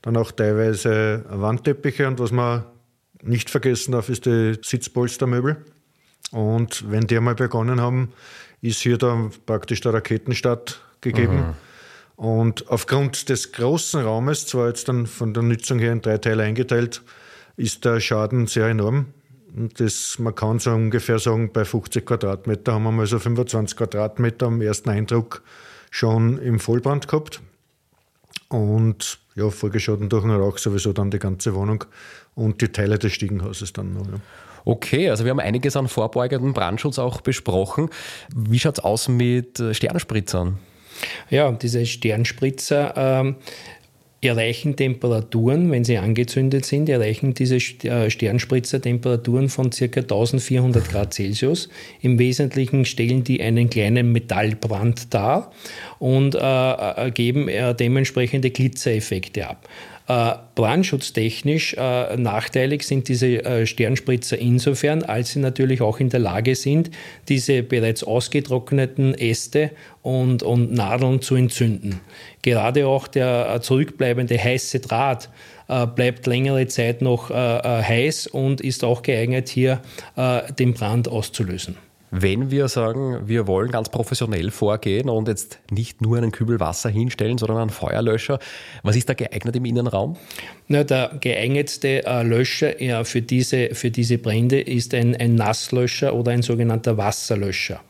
dann 0.01 0.17
auch 0.17 0.31
teilweise 0.31 1.23
Wandteppiche 1.29 2.07
und 2.07 2.17
was 2.17 2.31
man 2.31 2.63
nicht 3.21 3.51
vergessen 3.51 3.91
darf, 3.91 4.09
ist 4.09 4.25
die 4.25 4.57
Sitzpolstermöbel. 4.59 5.57
Und 6.31 6.89
wenn 6.89 7.05
die 7.05 7.17
einmal 7.17 7.35
begonnen 7.35 7.79
haben, 7.79 8.13
ist 8.61 8.79
hier 8.79 8.97
dann 8.97 9.29
praktisch 9.45 9.81
der 9.81 9.93
Raketenstart 9.93 10.81
gegeben. 11.01 11.53
Und 12.15 12.67
aufgrund 12.67 13.29
des 13.29 13.51
großen 13.51 14.01
Raumes, 14.01 14.47
zwar 14.47 14.69
jetzt 14.69 14.89
dann 14.89 15.05
von 15.05 15.35
der 15.35 15.43
Nutzung 15.43 15.77
her 15.77 15.91
in 15.91 16.01
drei 16.01 16.17
Teile 16.17 16.41
eingeteilt, 16.41 17.03
ist 17.57 17.85
der 17.85 17.99
Schaden 17.99 18.47
sehr 18.47 18.65
enorm. 18.65 19.05
Und 19.55 19.79
das, 19.79 20.17
man 20.17 20.33
kann 20.33 20.57
so 20.57 20.71
ungefähr 20.71 21.19
sagen, 21.19 21.51
bei 21.53 21.63
50 21.63 22.07
Quadratmeter 22.07 22.73
haben 22.73 22.85
wir 22.85 22.91
mal 22.91 23.05
so 23.05 23.19
25 23.19 23.77
Quadratmeter 23.77 24.47
am 24.47 24.61
ersten 24.61 24.89
Eindruck 24.89 25.43
schon 25.97 26.37
im 26.37 26.59
Vollbrand 26.59 27.07
gehabt. 27.07 27.41
Und 28.49 29.19
ja, 29.35 29.49
Folgeschaden 29.49 30.09
durch 30.09 30.23
den 30.23 30.31
Rauch 30.31 30.57
sowieso 30.57 30.93
dann 30.93 31.09
die 31.09 31.19
ganze 31.19 31.55
Wohnung 31.55 31.83
und 32.35 32.61
die 32.61 32.69
Teile 32.69 32.99
des 32.99 33.13
Stiegenhauses 33.13 33.73
dann 33.73 33.93
noch. 33.93 34.07
Ja. 34.07 34.19
Okay, 34.63 35.09
also 35.09 35.23
wir 35.23 35.31
haben 35.31 35.39
einiges 35.39 35.75
an 35.75 35.87
vorbeugendem 35.87 36.53
Brandschutz 36.53 36.99
auch 36.99 37.21
besprochen. 37.21 37.89
Wie 38.35 38.59
schaut 38.59 38.77
es 38.77 38.83
aus 38.83 39.07
mit 39.07 39.61
Sternspritzern? 39.71 40.59
Ja, 41.29 41.51
diese 41.51 41.85
Sternspritzer 41.85 42.93
ähm, 42.95 43.35
erreichen 44.21 44.75
Temperaturen, 44.75 45.71
wenn 45.71 45.83
sie 45.83 45.97
angezündet 45.97 46.65
sind, 46.65 46.89
erreichen 46.89 47.33
diese 47.33 47.57
äh, 47.57 48.09
Sternspritzer 48.09 48.81
Temperaturen 48.81 49.49
von 49.49 49.69
ca. 49.69 49.85
1400 49.85 50.89
Grad 50.89 51.13
Celsius. 51.13 51.69
Im 52.01 52.17
Wesentlichen 52.17 52.85
stellen 52.85 53.23
die 53.23 53.41
einen 53.41 53.69
kleinen 53.69 54.11
Metallbrand 54.11 55.13
dar 55.13 55.51
und 55.99 56.35
äh, 56.35 56.39
äh 57.07 57.11
geben 57.11 57.47
äh, 57.47 57.75
dementsprechende 57.75 58.49
Glitzereffekte 58.49 59.47
ab. 59.47 59.67
Äh, 60.09 60.35
brandschutztechnisch 60.55 61.73
äh, 61.73 62.15
nachteilig 62.15 62.83
sind 62.83 63.09
diese 63.09 63.43
äh, 63.43 63.65
Sternspritzer 63.65 64.37
insofern, 64.37 65.03
als 65.03 65.31
sie 65.31 65.39
natürlich 65.39 65.81
auch 65.81 65.99
in 65.99 66.09
der 66.09 66.21
Lage 66.21 66.55
sind, 66.55 66.91
diese 67.27 67.61
bereits 67.61 68.05
ausgetrockneten 68.05 69.13
Äste 69.15 69.71
und, 70.03 70.43
und 70.43 70.71
Nadeln 70.71 71.21
zu 71.21 71.35
entzünden. 71.35 71.99
Gerade 72.41 72.87
auch 72.87 73.07
der 73.07 73.55
äh, 73.55 73.59
zurückbleibende 73.59 74.41
heiße 74.41 74.79
Draht 74.79 75.29
äh, 75.67 75.85
bleibt 75.85 76.25
längere 76.25 76.67
Zeit 76.67 77.01
noch 77.01 77.29
äh, 77.29 77.33
heiß 77.33 78.27
und 78.27 78.61
ist 78.61 78.85
auch 78.85 79.01
geeignet, 79.01 79.49
hier 79.49 79.81
den 80.57 80.73
Brand 80.73 81.09
auszulösen. 81.09 81.75
Wenn 82.09 82.51
wir 82.51 82.69
sagen, 82.69 83.27
wir 83.27 83.47
wollen 83.47 83.69
ganz 83.69 83.89
professionell 83.89 84.49
vorgehen 84.49 85.09
und 85.09 85.27
jetzt 85.27 85.59
nicht 85.69 86.01
nur 86.01 86.17
einen 86.17 86.31
Kübel 86.31 86.59
Wasser 86.59 86.89
hinstellen, 86.89 87.37
sondern 87.37 87.57
einen 87.57 87.69
Feuerlöscher, 87.69 88.39
was 88.81 88.95
ist 88.95 89.09
da 89.09 89.13
geeignet 89.13 89.57
im 89.57 89.65
Innenraum? 89.65 90.15
Na, 90.69 90.83
der 90.83 91.17
geeignetste 91.19 92.05
äh, 92.05 92.23
Löscher 92.23 92.81
ja, 92.81 93.03
für, 93.03 93.21
diese, 93.21 93.73
für 93.73 93.91
diese 93.91 94.17
Brände 94.17 94.59
ist 94.59 94.93
ein, 94.93 95.15
ein 95.15 95.35
Nasslöscher 95.35 96.13
oder 96.13 96.31
ein 96.31 96.41
sogenannter 96.41 96.97
Wasserlöscher. 96.97 97.81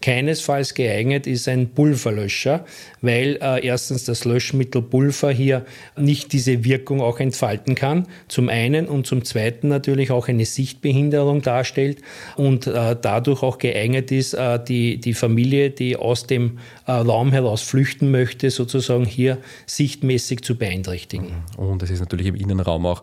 Keinesfalls 0.00 0.74
geeignet 0.74 1.26
ist 1.26 1.46
ein 1.46 1.70
Pulverlöscher, 1.70 2.64
weil 3.02 3.38
äh, 3.42 3.66
erstens 3.66 4.04
das 4.04 4.24
Löschmittel 4.24 4.82
Pulver 4.82 5.30
hier 5.30 5.64
nicht 5.96 6.32
diese 6.32 6.64
Wirkung 6.64 7.02
auch 7.02 7.20
entfalten 7.20 7.74
kann, 7.74 8.06
zum 8.28 8.48
einen 8.48 8.86
und 8.86 9.06
zum 9.06 9.24
zweiten 9.24 9.68
natürlich 9.68 10.10
auch 10.10 10.28
eine 10.28 10.44
Sichtbehinderung 10.44 11.42
darstellt 11.42 11.98
und 12.36 12.66
äh, 12.66 12.96
dadurch 13.00 13.42
auch 13.42 13.58
geeignet 13.60 14.10
ist, 14.10 14.34
äh, 14.34 14.62
die, 14.62 14.98
die 14.98 15.14
Familie, 15.14 15.70
die 15.70 15.96
aus 15.96 16.26
dem 16.26 16.58
Raum 16.90 17.32
heraus 17.32 17.62
flüchten 17.62 18.10
möchte, 18.10 18.50
sozusagen 18.50 19.04
hier 19.04 19.38
sichtmäßig 19.66 20.42
zu 20.42 20.56
beeinträchtigen. 20.56 21.28
Und 21.56 21.82
es 21.82 21.90
ist 21.90 22.00
natürlich 22.00 22.26
im 22.26 22.34
Innenraum 22.34 22.86
auch, 22.86 23.02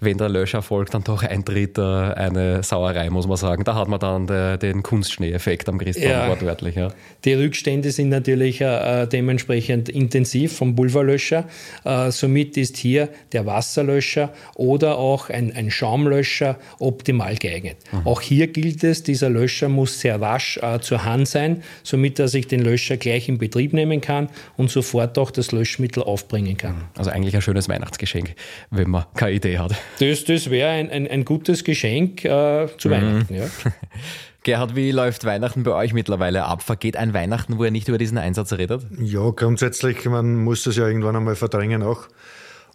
wenn 0.00 0.18
der 0.18 0.28
Löscherfolg 0.28 0.90
dann 0.90 1.04
doch 1.04 1.22
eintritt, 1.22 1.78
äh, 1.78 1.82
eine 1.82 2.62
Sauerei, 2.62 3.10
muss 3.10 3.26
man 3.26 3.36
sagen. 3.36 3.64
Da 3.64 3.74
hat 3.74 3.88
man 3.88 4.00
dann 4.00 4.26
de, 4.26 4.58
den 4.58 4.82
Kunstschnee-Effekt 4.82 5.68
am 5.68 5.78
Christbaum 5.78 6.10
ja, 6.10 6.28
wortwörtlich. 6.28 6.76
Ja. 6.76 6.88
Die 7.24 7.34
Rückstände 7.34 7.90
sind 7.90 8.08
natürlich 8.08 8.60
äh, 8.60 9.06
dementsprechend 9.06 9.88
intensiv 9.88 10.56
vom 10.56 10.74
Pulverlöscher. 10.74 11.44
Äh, 11.84 12.10
somit 12.10 12.56
ist 12.56 12.76
hier 12.76 13.08
der 13.32 13.46
Wasserlöscher 13.46 14.32
oder 14.54 14.98
auch 14.98 15.30
ein, 15.30 15.52
ein 15.54 15.70
Schaumlöscher 15.70 16.58
optimal 16.78 17.36
geeignet. 17.36 17.76
Mhm. 17.92 18.06
Auch 18.06 18.20
hier 18.20 18.46
gilt 18.48 18.84
es, 18.84 19.02
dieser 19.02 19.30
Löscher 19.30 19.68
muss 19.68 20.00
sehr 20.00 20.20
rasch 20.20 20.58
äh, 20.62 20.80
zur 20.80 21.04
Hand 21.04 21.28
sein, 21.28 21.62
somit 21.82 22.18
dass 22.18 22.34
ich 22.34 22.46
den 22.46 22.60
Löscher 22.60 22.96
gleich 22.96 23.25
in 23.28 23.38
Betrieb 23.38 23.72
nehmen 23.72 24.00
kann 24.00 24.28
und 24.56 24.70
sofort 24.70 25.18
auch 25.18 25.30
das 25.30 25.52
Löschmittel 25.52 26.02
aufbringen 26.02 26.56
kann. 26.56 26.84
Also 26.96 27.10
eigentlich 27.10 27.34
ein 27.34 27.42
schönes 27.42 27.68
Weihnachtsgeschenk, 27.68 28.34
wenn 28.70 28.90
man 28.90 29.04
keine 29.14 29.32
Idee 29.32 29.58
hat. 29.58 29.74
Das, 30.00 30.24
das 30.24 30.50
wäre 30.50 30.70
ein, 30.70 30.90
ein, 30.90 31.08
ein, 31.08 31.24
gutes 31.24 31.64
Geschenk 31.64 32.24
äh, 32.24 32.68
zu 32.78 32.88
mhm. 32.88 32.92
Weihnachten. 32.92 33.34
Ja. 33.34 33.44
Gerhard, 34.42 34.76
wie 34.76 34.92
läuft 34.92 35.24
Weihnachten 35.24 35.64
bei 35.64 35.72
euch 35.72 35.92
mittlerweile 35.92 36.44
ab? 36.44 36.62
Vergeht 36.62 36.96
ein 36.96 37.12
Weihnachten, 37.12 37.58
wo 37.58 37.64
ihr 37.64 37.72
nicht 37.72 37.88
über 37.88 37.98
diesen 37.98 38.16
Einsatz 38.16 38.52
redet? 38.52 38.86
Ja, 39.00 39.30
grundsätzlich, 39.30 40.04
man 40.04 40.36
muss 40.36 40.62
das 40.62 40.76
ja 40.76 40.86
irgendwann 40.86 41.16
einmal 41.16 41.34
verdrängen 41.34 41.82
auch. 41.82 42.06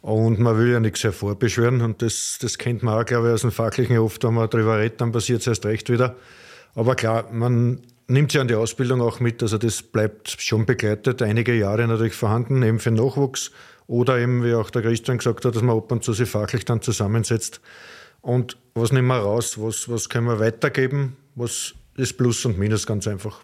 Und 0.02 0.40
man 0.40 0.58
will 0.58 0.72
ja 0.72 0.80
nichts 0.80 1.04
hervorbeschwören. 1.04 1.82
Und 1.82 2.02
das, 2.02 2.40
das 2.42 2.58
kennt 2.58 2.84
man 2.84 3.00
auch, 3.00 3.06
glaube 3.06 3.28
ich, 3.28 3.34
aus 3.34 3.42
dem 3.42 3.52
Fachlichen 3.52 3.98
oft, 4.00 4.22
wenn 4.24 4.34
man 4.34 4.50
darüber 4.50 4.80
redet, 4.80 5.00
dann 5.00 5.14
passiert 5.14 5.42
es 5.42 5.48
erst 5.48 5.66
recht 5.66 5.90
wieder. 5.90 6.16
Aber 6.76 6.96
klar, 6.96 7.30
man 7.32 7.80
nimmt 8.12 8.32
sich 8.32 8.41
an 8.41 8.47
die 8.47 8.56
Ausbildung 8.56 9.02
auch 9.02 9.19
mit. 9.19 9.41
Also 9.41 9.58
das 9.58 9.82
bleibt 9.82 10.30
schon 10.39 10.65
begleitet, 10.65 11.21
einige 11.21 11.54
Jahre 11.54 11.88
natürlich 11.88 12.13
vorhanden, 12.13 12.63
eben 12.63 12.80
für 12.80 12.91
Nachwuchs. 12.91 13.52
Oder 13.88 14.19
eben, 14.19 14.43
wie 14.43 14.54
auch 14.54 14.69
der 14.69 14.84
Christian 14.84 15.17
gesagt 15.17 15.43
hat, 15.43 15.56
dass 15.56 15.62
man 15.62 15.76
ab 15.76 15.91
und 15.91 16.04
zu 16.04 16.13
sich 16.13 16.30
fachlich 16.30 16.63
dann 16.65 16.82
zusammensetzt. 16.82 17.60
Und 18.21 18.58
was 18.74 18.91
nehmen 18.91 19.08
wir 19.08 19.17
raus? 19.17 19.60
Was, 19.60 19.89
was 19.89 20.08
können 20.08 20.28
wir 20.28 20.39
weitergeben? 20.39 21.17
was 21.36 21.74
ist 21.95 22.17
Plus 22.17 22.45
und 22.45 22.58
Minus 22.58 22.86
ganz 22.86 23.08
einfach. 23.08 23.41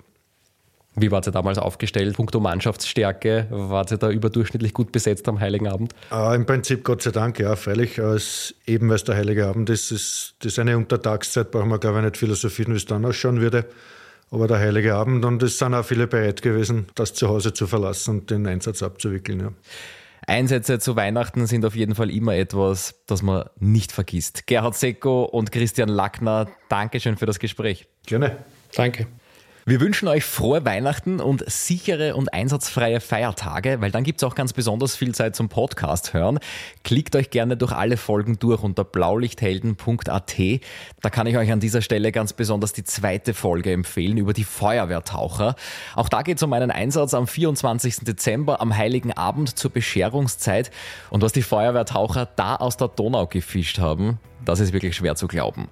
Wie 0.96 1.12
wart 1.12 1.28
ihr 1.28 1.32
damals 1.32 1.60
aufgestellt? 1.60 2.16
Punkto 2.16 2.40
Mannschaftsstärke, 2.40 3.48
wart 3.52 3.92
ihr 3.92 3.98
da 3.98 4.10
überdurchschnittlich 4.10 4.74
gut 4.74 4.92
besetzt 4.92 5.28
am 5.30 5.40
Heiligen 5.40 5.68
Abend? 5.68 5.94
Äh, 6.12 6.36
Im 6.36 6.48
Prinzip 6.48 6.84
Gott 6.84 7.04
sei 7.04 7.12
Dank, 7.12 7.40
ja, 7.40 7.56
freilich. 7.56 8.02
Als, 8.02 8.56
eben 8.66 8.90
weil 8.90 8.96
es 8.96 9.04
der 9.04 9.16
Heilige 9.16 9.46
Abend 9.46 9.70
ist, 9.70 9.92
ist 9.92 10.36
das 10.40 10.58
eine 10.58 10.76
Untertagszeit, 10.76 11.52
brauchen 11.52 11.70
wir 11.70 11.78
glaube 11.78 12.00
ich 12.00 12.06
nicht 12.06 12.18
philosophieren, 12.18 12.74
wie 12.74 12.78
es 12.78 12.86
dann 12.86 13.06
ausschauen 13.06 13.42
würde. 13.42 13.66
Aber 14.30 14.48
der 14.48 14.60
Heilige 14.60 14.96
Abend 14.96 15.24
und 15.24 15.42
es 15.44 15.58
sind 15.58 15.74
auch 15.74 15.86
viele 15.86 16.08
bereit 16.08 16.42
gewesen, 16.42 16.88
das 16.96 17.14
zu 17.14 17.30
Hause 17.30 17.54
zu 17.54 17.66
verlassen 17.66 18.20
und 18.20 18.30
den 18.30 18.46
Einsatz 18.46 18.84
abzuwickeln. 18.84 19.40
Ja. 19.40 19.54
Einsätze 20.28 20.80
zu 20.80 20.98
Weihnachten 20.98 21.48
sind 21.48 21.66
auf 21.66 21.76
jeden 21.76 21.96
Fall 21.96 22.12
immer 22.12 22.36
etwas, 22.36 22.96
das 23.08 23.22
man 23.22 23.50
nicht 23.60 23.94
vergisst. 23.94 24.46
Gerhard 24.46 24.76
Secko 24.76 25.24
und 25.24 25.54
Christian 25.54 25.88
Lackner, 25.88 26.48
Dankeschön 26.68 27.16
für 27.16 27.26
das 27.26 27.40
Gespräch. 27.40 27.88
Gerne. 28.06 28.38
Danke. 28.76 29.08
Wir 29.70 29.82
wünschen 29.82 30.08
euch 30.08 30.24
frohe 30.24 30.64
Weihnachten 30.64 31.20
und 31.20 31.44
sichere 31.46 32.16
und 32.16 32.34
einsatzfreie 32.34 33.02
Feiertage, 33.02 33.82
weil 33.82 33.92
dann 33.92 34.06
gibt 34.06 34.22
es 34.22 34.24
auch 34.24 34.34
ganz 34.34 34.54
besonders 34.54 34.96
viel 34.96 35.14
Zeit 35.14 35.36
zum 35.36 35.50
Podcast 35.50 36.14
hören. 36.14 36.40
Klickt 36.86 37.18
euch 37.18 37.32
gerne 37.32 37.58
durch 37.58 37.74
alle 37.74 37.98
Folgen 37.98 38.40
durch 38.40 38.64
unter 38.64 38.86
blaulichthelden.at. 38.86 40.36
Da 41.02 41.10
kann 41.10 41.28
ich 41.28 41.36
euch 41.36 41.52
an 41.52 41.60
dieser 41.60 41.82
Stelle 41.82 42.14
ganz 42.14 42.32
besonders 42.32 42.72
die 42.72 42.86
zweite 42.86 43.34
Folge 43.34 43.74
empfehlen 43.74 44.16
über 44.16 44.32
die 44.32 44.46
Feuerwehrtaucher. 44.46 45.58
Auch 45.96 46.08
da 46.08 46.22
geht 46.22 46.38
es 46.38 46.44
um 46.44 46.54
einen 46.54 46.72
Einsatz 46.72 47.14
am 47.14 47.28
24. 47.28 48.06
Dezember 48.06 48.62
am 48.62 48.78
Heiligen 48.78 49.12
Abend 49.12 49.60
zur 49.60 49.72
Bescherungszeit. 49.72 50.72
Und 51.10 51.24
was 51.24 51.34
die 51.34 51.42
Feuerwehrtaucher 51.42 52.26
da 52.38 52.56
aus 52.56 52.78
der 52.78 52.88
Donau 52.88 53.28
gefischt 53.28 53.80
haben, 53.80 54.18
das 54.46 54.62
ist 54.62 54.72
wirklich 54.72 54.96
schwer 54.96 55.18
zu 55.18 55.28
glauben. 55.28 55.68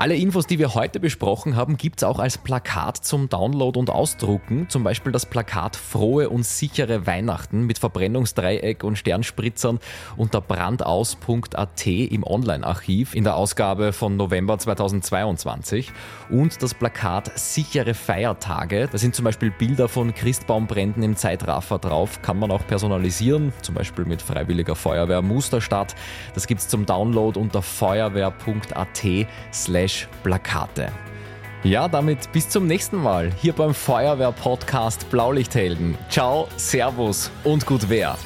Alle 0.00 0.16
Infos, 0.16 0.46
die 0.46 0.58
wir 0.58 0.74
heute 0.74 0.98
besprochen 0.98 1.56
haben, 1.56 1.76
gibt 1.76 2.00
es 2.00 2.04
auch 2.04 2.18
als 2.18 2.38
Plakat 2.38 2.96
zum 2.96 3.28
Download 3.28 3.78
und 3.78 3.90
Ausdrucken. 3.90 4.66
Zum 4.70 4.82
Beispiel 4.82 5.12
das 5.12 5.26
Plakat 5.26 5.76
Frohe 5.76 6.30
und 6.30 6.46
sichere 6.46 7.06
Weihnachten 7.06 7.66
mit 7.66 7.78
Verbrennungsdreieck 7.78 8.82
und 8.82 8.96
Sternspritzern 8.96 9.78
unter 10.16 10.40
brandaus.at 10.40 11.86
im 11.86 12.24
Online-Archiv 12.24 13.14
in 13.14 13.24
der 13.24 13.36
Ausgabe 13.36 13.92
von 13.92 14.16
November 14.16 14.56
2022. 14.56 15.92
Und 16.30 16.62
das 16.62 16.72
Plakat 16.72 17.38
Sichere 17.38 17.92
Feiertage. 17.92 18.88
Da 18.90 18.96
sind 18.96 19.14
zum 19.14 19.26
Beispiel 19.26 19.50
Bilder 19.50 19.86
von 19.86 20.14
Christbaumbränden 20.14 21.02
im 21.02 21.16
Zeitraffer 21.16 21.78
drauf. 21.78 22.22
Kann 22.22 22.38
man 22.38 22.50
auch 22.50 22.66
personalisieren, 22.66 23.52
zum 23.60 23.74
Beispiel 23.74 24.06
mit 24.06 24.22
Freiwilliger 24.22 24.76
Feuerwehr 24.76 25.20
Musterstadt. 25.20 25.94
Das 26.32 26.46
gibt 26.46 26.62
es 26.62 26.68
zum 26.68 26.86
Download 26.86 27.38
unter 27.38 27.60
feuerwehr.at 27.60 29.04
Plakate. 30.22 30.92
Ja, 31.62 31.88
damit 31.88 32.32
bis 32.32 32.48
zum 32.48 32.66
nächsten 32.66 32.96
Mal 32.96 33.30
hier 33.40 33.52
beim 33.52 33.74
Feuerwehr-Podcast 33.74 35.10
Blaulichthelden. 35.10 35.98
Ciao, 36.08 36.48
Servus 36.56 37.30
und 37.44 37.66
gut 37.66 37.88
Wehr. 37.90 38.16